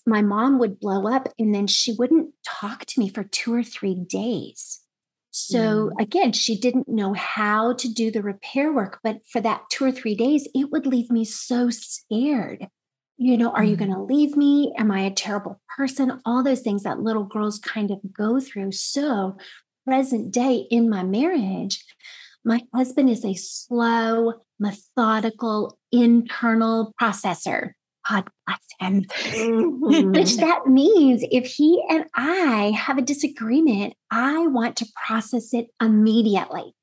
[0.06, 3.64] my mom would blow up and then she wouldn't talk to me for 2 or
[3.64, 4.84] 3 days.
[5.36, 5.92] So mm.
[6.00, 9.92] again, she didn't know how to do the repair work, but for that two or
[9.92, 12.68] three days, it would leave me so scared.
[13.18, 13.70] You know, are mm.
[13.70, 14.76] you going to leave me?
[14.78, 16.22] Am I a terrible person?
[16.24, 18.74] All those things that little girls kind of go through.
[18.74, 19.38] So,
[19.88, 21.84] present day in my marriage,
[22.46, 27.72] my husband is a slow, methodical, internal processor.
[28.10, 29.04] God bless him.
[29.04, 30.12] Mm-hmm.
[30.12, 35.68] Which that means if he and I have a disagreement, I want to process it
[35.82, 36.74] immediately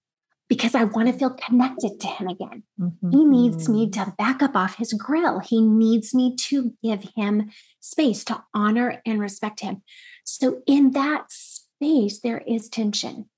[0.50, 2.64] because I want to feel connected to him again.
[2.78, 3.10] Mm-hmm.
[3.10, 4.02] He needs me mm-hmm.
[4.02, 5.38] to back up off his grill.
[5.38, 9.82] He needs me to give him space to honor and respect him.
[10.24, 13.30] So, in that space, there is tension.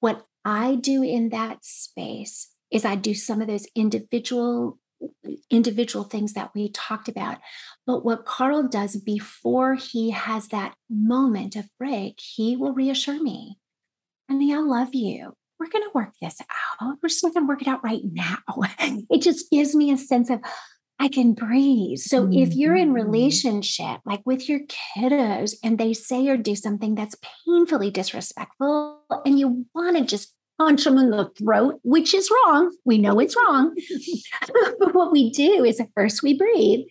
[0.00, 4.78] What I do in that space is I do some of those individual
[5.50, 7.38] individual things that we talked about.
[7.86, 13.58] But what Carl does before he has that moment of break, he will reassure me,
[14.28, 15.34] honey, I love you.
[15.58, 16.96] We're going to work this out.
[17.02, 18.38] We're just not going to work it out right now.
[19.10, 20.40] It just gives me a sense of,
[21.00, 21.98] I can breathe.
[21.98, 22.34] So mm-hmm.
[22.34, 23.06] if you're in mm-hmm.
[23.06, 24.60] relationship, like with your
[24.96, 30.34] kiddos, and they say or do something that's painfully disrespectful, and you want to just
[30.60, 32.76] punch them in the throat, which is wrong.
[32.84, 33.74] We know it's wrong.
[34.78, 36.86] but what we do is at first we breathe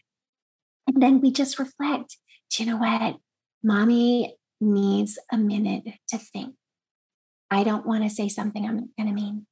[0.88, 2.18] and then we just reflect.
[2.50, 3.18] Do you know what?
[3.64, 6.56] Mommy needs a minute to think.
[7.52, 9.46] I don't want to say something I'm going to mean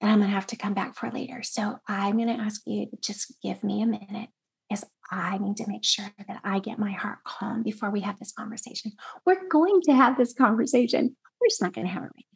[0.00, 1.42] that I'm going to have to come back for later.
[1.44, 4.30] So I'm going to ask you to just give me a minute
[4.68, 8.18] because I need to make sure that I get my heart calm before we have
[8.18, 8.92] this conversation.
[9.24, 11.16] We're going to have this conversation.
[11.40, 12.26] We're just not going to have it right.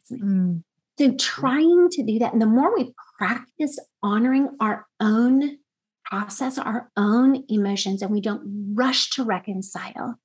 [0.97, 5.57] So, trying to do that, and the more we practice honoring our own
[6.05, 10.15] process, our own emotions, and we don't rush to reconcile,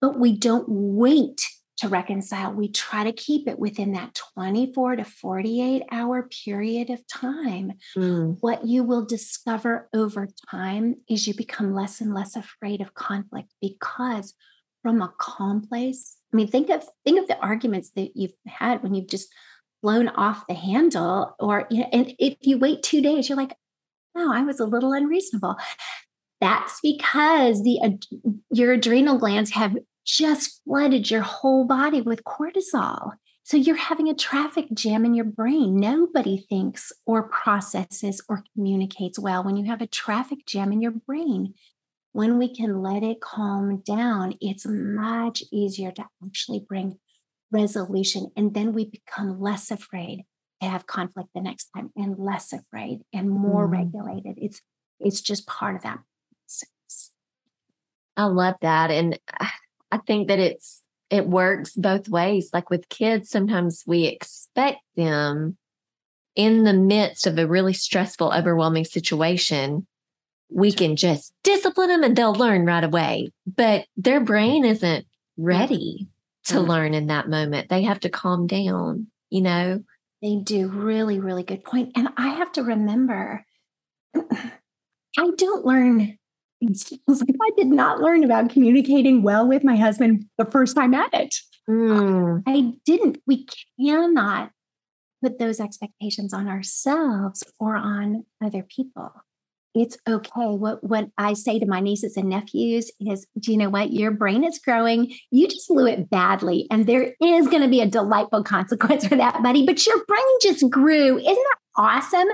[0.00, 1.42] but we don't wait
[1.78, 7.06] to reconcile, we try to keep it within that 24 to 48 hour period of
[7.06, 7.72] time.
[7.96, 8.38] Mm.
[8.40, 13.52] What you will discover over time is you become less and less afraid of conflict
[13.60, 14.34] because
[14.82, 18.82] from a calm place, I mean, think of think of the arguments that you've had
[18.82, 19.28] when you've just
[19.86, 23.54] blown off the handle or you know, and if you wait two days you're like
[24.16, 25.56] no i was a little unreasonable.
[26.40, 27.98] That's because the
[28.50, 33.12] your adrenal glands have just flooded your whole body with cortisol.
[33.42, 35.76] So you're having a traffic jam in your brain.
[35.76, 40.90] Nobody thinks or processes or communicates well when you have a traffic jam in your
[41.06, 41.54] brain.
[42.12, 46.98] When we can let it calm down it's much easier to actually bring
[47.50, 48.30] resolution.
[48.36, 50.24] And then we become less afraid
[50.60, 53.72] to have conflict the next time and less afraid and more mm.
[53.72, 54.38] regulated.
[54.38, 54.60] It's
[54.98, 55.98] it's just part of that.
[56.46, 57.10] Process.
[58.16, 58.90] I love that.
[58.90, 59.18] And
[59.92, 62.50] I think that it's it works both ways.
[62.52, 65.56] Like with kids, sometimes we expect them
[66.34, 69.86] in the midst of a really stressful, overwhelming situation,
[70.50, 73.30] we can just discipline them and they'll learn right away.
[73.46, 76.08] But their brain isn't ready
[76.46, 76.66] to mm.
[76.66, 77.68] learn in that moment.
[77.68, 79.82] They have to calm down, you know?
[80.22, 80.68] They do.
[80.68, 81.92] Really, really good point.
[81.96, 83.44] And I have to remember,
[84.16, 86.18] I don't learn.
[86.62, 91.34] I did not learn about communicating well with my husband the first time at it.
[91.68, 92.42] Mm.
[92.46, 93.18] I didn't.
[93.26, 93.46] We
[93.78, 94.52] cannot
[95.22, 99.12] put those expectations on ourselves or on other people.
[99.78, 100.30] It's okay.
[100.46, 103.92] What what I say to my nieces and nephews is, do you know what?
[103.92, 105.12] Your brain is growing.
[105.30, 106.66] You just blew it badly.
[106.70, 109.66] And there is going to be a delightful consequence for that, buddy.
[109.66, 111.18] But your brain just grew.
[111.18, 112.28] Isn't that awesome?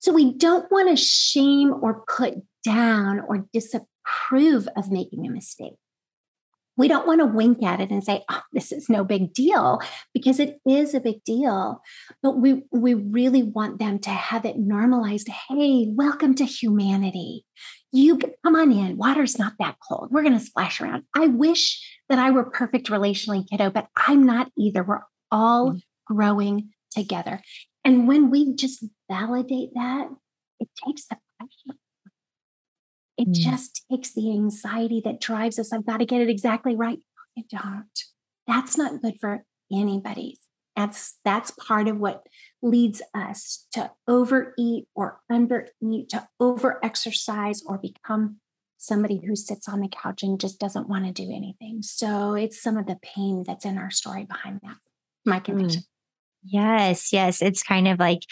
[0.00, 5.74] So we don't want to shame or put down or disapprove of making a mistake
[6.76, 9.80] we don't want to wink at it and say oh, this is no big deal
[10.14, 11.82] because it is a big deal.
[12.22, 17.44] But we we really want them to have it normalized hey welcome to humanity.
[17.92, 18.96] You come on in.
[18.96, 20.08] Water's not that cold.
[20.10, 21.04] We're going to splash around.
[21.14, 24.82] I wish that i were perfect relationally kiddo but i'm not either.
[24.82, 26.14] We're all mm-hmm.
[26.14, 27.40] growing together.
[27.84, 30.08] And when we just validate that
[30.60, 31.78] it takes the pressure
[33.22, 33.34] it mm.
[33.34, 35.72] just takes the anxiety that drives us.
[35.72, 36.98] I've got to get it exactly right.
[37.38, 38.04] I don't.
[38.48, 40.40] That's not good for anybody.
[40.74, 42.26] That's that's part of what
[42.62, 48.38] leads us to overeat or undereat, to overexercise or become
[48.78, 51.82] somebody who sits on the couch and just doesn't want to do anything.
[51.82, 54.78] So it's some of the pain that's in our story behind that.
[55.24, 55.44] My mm.
[55.44, 55.82] conviction.
[55.82, 55.91] Mm.
[56.44, 57.40] Yes, yes.
[57.40, 58.22] It's kind of like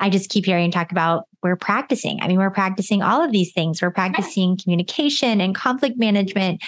[0.00, 2.20] I just keep hearing talk about we're practicing.
[2.22, 3.82] I mean, we're practicing all of these things.
[3.82, 6.62] We're practicing communication and conflict management.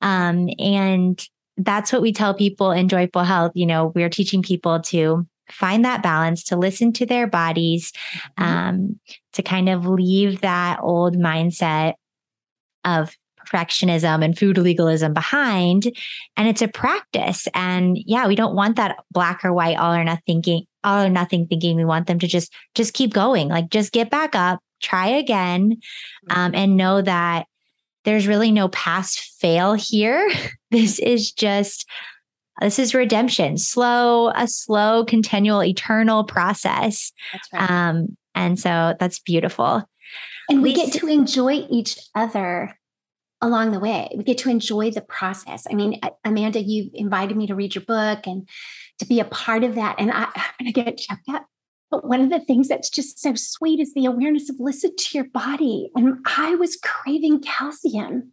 [0.00, 1.26] Um, and
[1.56, 3.52] that's what we tell people in Joyful Health.
[3.54, 7.92] You know, we're teaching people to find that balance, to listen to their bodies,
[8.38, 8.44] mm-hmm.
[8.44, 9.00] um,
[9.32, 11.94] to kind of leave that old mindset
[12.84, 15.84] of perfectionism and food legalism behind.
[16.36, 17.46] And it's a practice.
[17.54, 21.10] And yeah, we don't want that black or white, all or nothing thinking, all or
[21.10, 21.76] nothing thinking.
[21.76, 25.78] We want them to just just keep going, like just get back up, try again,
[26.30, 26.54] um, mm-hmm.
[26.54, 27.46] and know that
[28.04, 30.30] there's really no pass fail here.
[30.70, 31.88] this is just
[32.60, 37.12] this is redemption, slow, a slow, continual, eternal process.
[37.52, 37.70] Right.
[37.70, 39.88] Um, and so that's beautiful.
[40.48, 42.76] And we get to enjoy each other
[43.44, 44.10] along the way.
[44.16, 45.66] We get to enjoy the process.
[45.70, 48.48] I mean, Amanda, you invited me to read your book and
[48.98, 49.96] to be a part of that.
[49.98, 51.42] And I, I'm going to get checked out.
[51.90, 55.18] But one of the things that's just so sweet is the awareness of listen to
[55.18, 55.90] your body.
[55.94, 58.32] And I was craving calcium.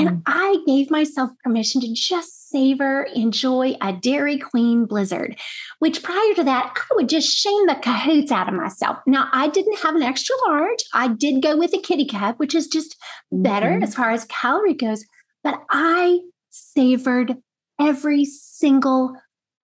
[0.00, 0.22] And mm.
[0.26, 5.38] I gave myself permission to just savor, enjoy a Dairy Queen blizzard,
[5.78, 8.98] which prior to that, I would just shame the cahoots out of myself.
[9.06, 10.82] Now, I didn't have an extra large.
[10.94, 12.96] I did go with a kitty cup, which is just
[13.30, 13.82] better mm-hmm.
[13.82, 15.04] as far as calorie goes.
[15.44, 16.20] But I
[16.50, 17.36] savored
[17.80, 19.14] every single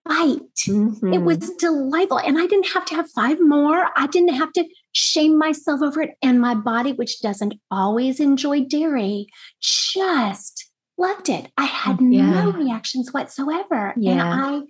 [0.06, 0.40] bite.
[0.68, 1.14] Mm-hmm.
[1.14, 2.20] It was delightful.
[2.20, 3.90] And I didn't have to have five more.
[3.96, 6.12] I didn't have to shame myself over it.
[6.22, 9.28] And my body, which doesn't always enjoy dairy,
[9.62, 11.52] just loved it.
[11.58, 12.44] I had yeah.
[12.44, 13.94] no reactions whatsoever.
[13.98, 14.12] Yeah.
[14.12, 14.68] And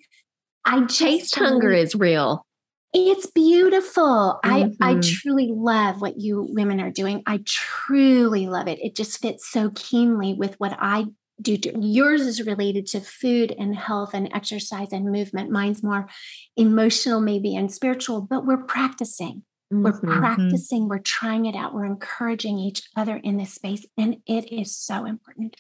[0.66, 2.46] I I taste hunger is real.
[2.94, 4.40] It's beautiful.
[4.44, 4.84] Mm-hmm.
[4.84, 7.24] I I truly love what you women are doing.
[7.26, 8.80] I truly love it.
[8.80, 11.06] It just fits so keenly with what I
[11.42, 11.58] do.
[11.58, 15.50] To, yours is related to food and health and exercise and movement.
[15.50, 16.08] Mine's more
[16.56, 19.44] emotional, maybe, and spiritual, but we're practicing.
[19.72, 19.84] Mm-hmm.
[19.84, 20.20] We're mm-hmm.
[20.20, 23.86] practicing, we're trying it out, we're encouraging each other in this space.
[23.98, 25.56] And it is so important.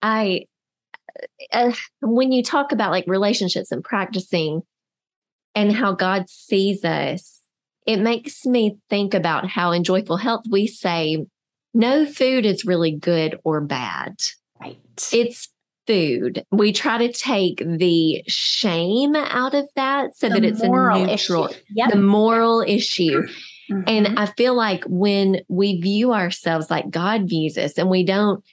[0.00, 0.46] I,
[1.52, 4.62] uh, when you talk about like relationships and practicing
[5.54, 7.40] and how God sees us,
[7.86, 11.24] it makes me think about how in Joyful Health we say
[11.74, 14.16] no food is really good or bad.
[14.60, 14.78] Right.
[15.12, 15.48] It's
[15.86, 16.44] food.
[16.50, 21.50] We try to take the shame out of that so the that it's a neutral,
[21.70, 21.90] yep.
[21.90, 23.26] the moral issue.
[23.70, 23.82] Mm-hmm.
[23.86, 28.44] And I feel like when we view ourselves like God views us and we don't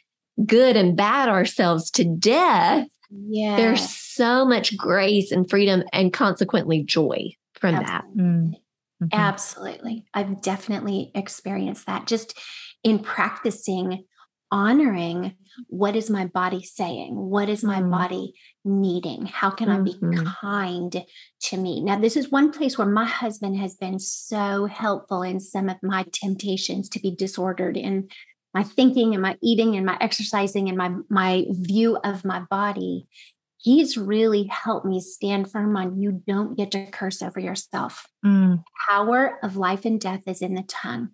[0.46, 3.56] good and bad ourselves to death, yeah.
[3.58, 7.92] there's so much grace and freedom and consequently joy from Absolutely.
[7.92, 8.24] that.
[8.24, 9.08] Mm-hmm.
[9.12, 10.06] Absolutely.
[10.14, 12.38] I've definitely experienced that just
[12.84, 14.06] in practicing
[14.54, 15.36] honoring
[15.68, 17.16] what is my body saying?
[17.16, 17.92] What is my mm.
[17.92, 18.34] body
[18.64, 19.26] needing?
[19.26, 19.82] How can mm-hmm.
[19.82, 20.28] I be mm-hmm.
[20.42, 21.06] kind
[21.42, 21.82] to me?
[21.82, 25.78] Now, this is one place where my husband has been so helpful in some of
[25.82, 28.10] my temptations to be disordered in
[28.54, 33.08] my thinking and my eating and my exercising and my my view of my body.
[33.58, 38.06] He's really helped me stand firm on you don't get to curse over yourself.
[38.24, 38.64] Mm.
[38.90, 41.10] Power of life and death is in the tongue.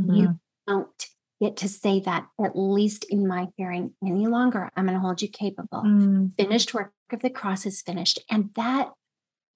[0.00, 0.14] Mm-hmm.
[0.14, 1.06] You don't
[1.40, 4.70] get to say that, at least in my hearing, any longer.
[4.76, 5.82] I'm going to hold you capable.
[5.82, 6.34] Mm.
[6.36, 8.20] Finished work of the cross is finished.
[8.30, 8.90] And that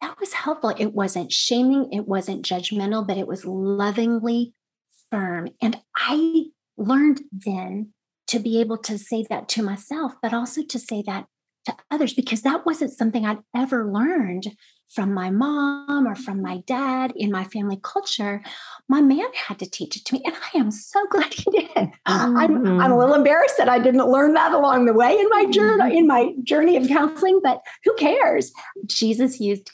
[0.01, 0.74] that was helpful.
[0.79, 4.55] It wasn't shaming, it wasn't judgmental, but it was lovingly
[5.11, 5.49] firm.
[5.61, 6.45] And I
[6.76, 7.93] learned then
[8.29, 11.26] to be able to say that to myself, but also to say that
[11.66, 14.55] to others, because that wasn't something I'd ever learned
[14.89, 18.43] from my mom or from my dad in my family culture.
[18.89, 20.22] My man had to teach it to me.
[20.24, 21.68] And I am so glad he did.
[21.74, 22.03] Mm-hmm.
[22.07, 22.99] I'm, I'm a mm-hmm.
[22.99, 25.99] little embarrassed that I didn't learn that along the way in my journey, mm-hmm.
[25.99, 28.53] in my journey of counseling, but who cares?
[28.86, 29.70] Jesus used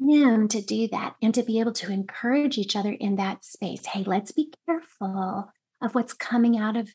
[0.00, 3.86] him to do that and to be able to encourage each other in that space.
[3.86, 5.50] Hey, let's be careful
[5.82, 6.90] of what's coming out of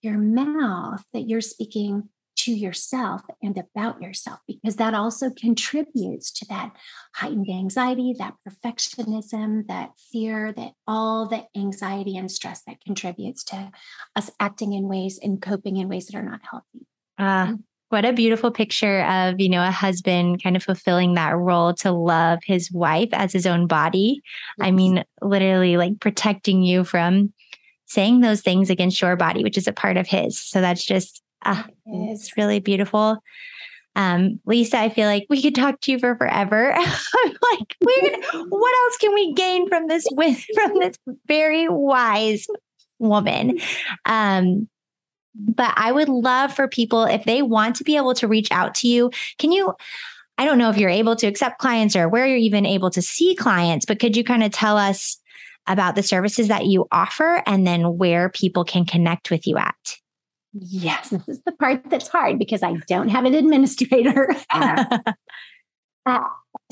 [0.00, 2.08] your mouth that you're speaking
[2.46, 6.70] to yourself and about yourself, because that also contributes to that
[7.14, 13.72] heightened anxiety, that perfectionism, that fear, that all the anxiety and stress that contributes to
[14.14, 16.86] us acting in ways and coping in ways that are not healthy.
[17.18, 17.54] Uh,
[17.88, 21.90] what a beautiful picture of, you know, a husband kind of fulfilling that role to
[21.90, 24.20] love his wife as his own body.
[24.58, 24.68] Yes.
[24.68, 27.32] I mean, literally like protecting you from
[27.86, 30.38] saying those things against your body, which is a part of his.
[30.38, 33.18] So that's just, uh, it's really beautiful.
[33.94, 36.72] Um, Lisa, I feel like we could talk to you for forever.
[36.76, 38.16] I'm like, we
[38.48, 42.46] what else can we gain from this with from this very wise
[42.98, 43.58] woman?
[44.04, 44.68] Um,
[45.34, 48.74] but I would love for people, if they want to be able to reach out
[48.76, 49.74] to you, can you?
[50.38, 53.00] I don't know if you're able to accept clients or where you're even able to
[53.00, 55.18] see clients, but could you kind of tell us
[55.66, 59.96] about the services that you offer and then where people can connect with you at?
[60.58, 64.34] Yes, this is the part that's hard because I don't have an administrator.
[64.50, 66.20] uh,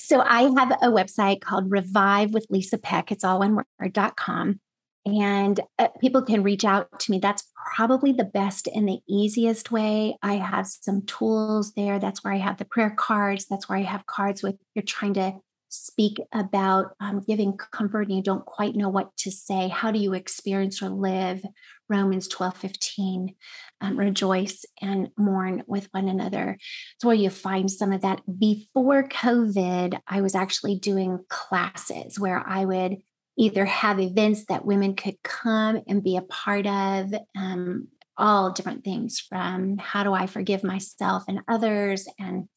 [0.01, 3.13] so I have a website called Revive with Lisa Peck.
[3.13, 4.61] It's all one word.com
[5.07, 7.19] and uh, people can reach out to me.
[7.19, 7.45] That's
[7.77, 10.17] probably the best and the easiest way.
[10.23, 11.99] I have some tools there.
[11.99, 13.47] That's where I have the prayer cards.
[13.47, 15.35] That's where I have cards with you're trying to
[15.75, 19.69] speak about um, giving comfort and you don't quite know what to say.
[19.69, 21.45] How do you experience or live?
[21.89, 23.35] Romans 12, 15.
[23.81, 26.57] Um, rejoice and mourn with one another.
[26.95, 28.23] It's where you find some of that.
[28.39, 32.97] Before COVID, I was actually doing classes where I would
[33.37, 38.85] either have events that women could come and be a part of, um, all different
[38.85, 42.49] things from how do I forgive myself and others, and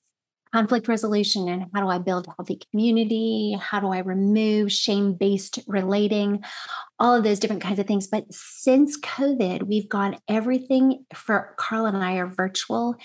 [0.57, 3.55] conflict resolution, and how do I build healthy community?
[3.61, 6.43] How do I remove shame based relating?
[6.97, 8.07] All of those different kinds of things.
[8.07, 12.95] But since COVID, we've gone everything for Carl and I are virtual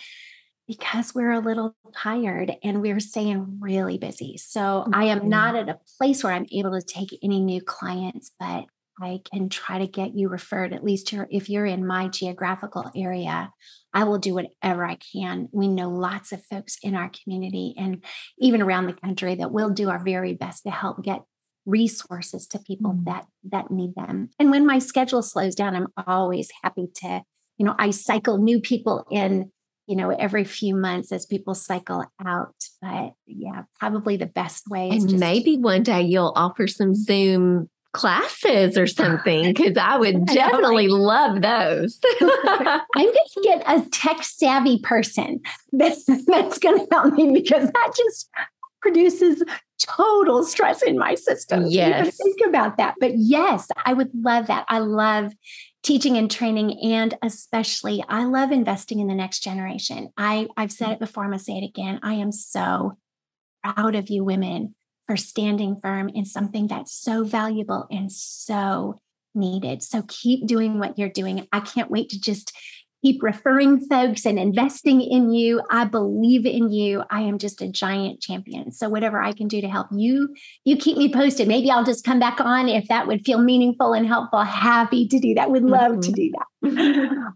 [0.66, 4.38] because we're a little tired and we're staying really busy.
[4.38, 5.28] So I am mm-hmm.
[5.28, 8.64] not at a place where I'm able to take any new clients, but
[9.00, 13.50] I can try to get you referred, at least if you're in my geographical area.
[13.94, 15.48] I will do whatever I can.
[15.52, 18.02] We know lots of folks in our community and
[18.38, 21.22] even around the country that will do our very best to help get
[21.66, 23.04] resources to people mm.
[23.04, 24.30] that that need them.
[24.38, 27.22] And when my schedule slows down, I'm always happy to,
[27.58, 29.50] you know, I cycle new people in
[29.88, 32.54] you know, every few months as people cycle out.
[32.80, 34.90] But yeah, probably the best way.
[34.90, 40.26] and just- maybe one day you'll offer some Zoom classes or something because I would
[40.26, 42.00] definitely love those.
[42.20, 45.40] I'm going to get a tech savvy person
[45.72, 48.30] that's, that's going to help me because that just
[48.80, 49.42] produces
[49.78, 51.66] total stress in my system.
[51.66, 52.16] Yes.
[52.16, 52.94] Think about that.
[53.00, 54.64] But yes, I would love that.
[54.68, 55.32] I love
[55.82, 60.90] teaching and training and especially i love investing in the next generation i i've said
[60.90, 62.96] it before i'm going to say it again i am so
[63.64, 64.76] proud of you women
[65.12, 68.98] for standing firm in something that's so valuable and so
[69.34, 69.82] needed.
[69.82, 71.46] So keep doing what you're doing.
[71.52, 72.56] I can't wait to just
[73.02, 75.60] keep referring folks and investing in you.
[75.70, 77.02] I believe in you.
[77.10, 78.70] I am just a giant champion.
[78.70, 80.34] So whatever I can do to help you,
[80.64, 81.48] you keep me posted.
[81.48, 84.42] Maybe I'll just come back on if that would feel meaningful and helpful.
[84.42, 85.50] Happy to do that.
[85.50, 86.00] Would love mm-hmm.
[86.00, 86.46] to do that.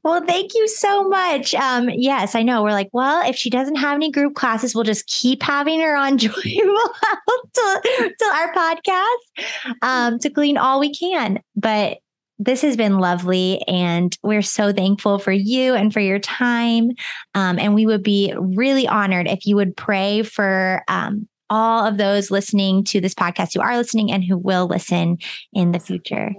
[0.04, 1.52] well, thank you so much.
[1.54, 2.62] Um, yes, I know.
[2.62, 5.96] We're like, well, if she doesn't have any group classes, we'll just keep having her
[5.96, 11.40] on Joyful till, till our podcast um, to glean all we can.
[11.56, 11.98] But
[12.38, 13.62] this has been lovely.
[13.66, 16.90] And we're so thankful for you and for your time.
[17.34, 21.96] Um, and we would be really honored if you would pray for um, all of
[21.96, 25.18] those listening to this podcast who are listening and who will listen
[25.52, 26.30] in the future.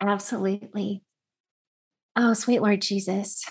[0.00, 1.02] Absolutely.
[2.16, 3.44] Oh, sweet Lord Jesus.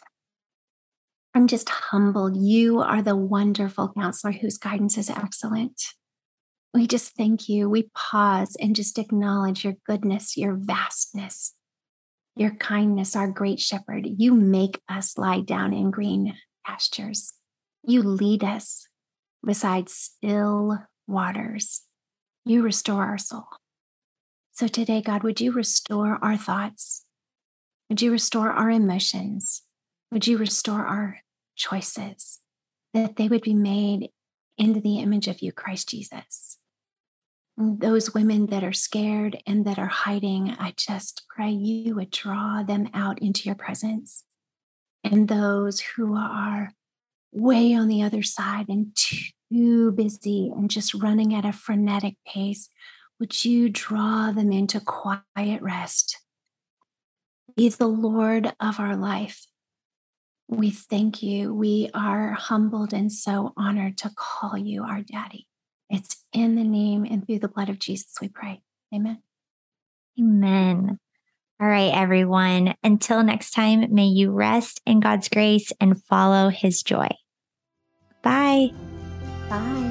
[1.36, 2.38] I'm just humbled.
[2.38, 5.82] You are the wonderful counselor whose guidance is excellent.
[6.74, 7.70] We just thank you.
[7.70, 11.56] We pause and just acknowledge your goodness, your vastness
[12.36, 14.07] your kindness, our great shepherd.
[14.17, 17.34] You make us lie down in green pastures.
[17.84, 18.88] You lead us
[19.43, 20.77] beside still
[21.07, 21.82] waters.
[22.45, 23.47] You restore our soul.
[24.51, 27.05] So today, God, would you restore our thoughts?
[27.89, 29.63] Would you restore our emotions?
[30.11, 31.19] Would you restore our
[31.55, 32.39] choices?
[32.93, 34.09] That they would be made
[34.57, 36.59] into the image of you, Christ Jesus.
[37.60, 42.64] Those women that are scared and that are hiding, I just pray you would draw
[42.64, 44.24] them out into your presence.
[45.03, 46.72] And those who are
[47.34, 52.70] way on the other side and too busy and just running at a frenetic pace,
[53.20, 56.18] would you draw them into quiet rest?
[57.57, 59.45] Be the Lord of our life.
[60.47, 61.53] We thank you.
[61.53, 65.49] We are humbled and so honored to call you our daddy.
[65.90, 68.62] It's in the name and through the blood of Jesus we pray.
[68.94, 69.22] Amen.
[70.20, 71.00] Amen.
[71.62, 72.76] All right, everyone.
[72.84, 77.10] Until next time, may you rest in God's grace and follow his joy.
[78.22, 78.70] Bye.
[79.50, 79.90] Bye.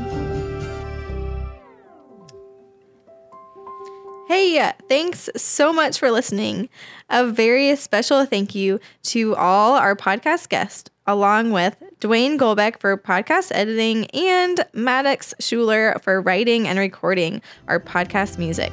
[4.28, 6.68] Hey, uh, thanks so much for listening.
[7.08, 12.96] A very special thank you to all our podcast guests, along with Dwayne Golbeck for
[12.96, 18.70] podcast editing and Maddox Schuler for writing and recording our podcast music.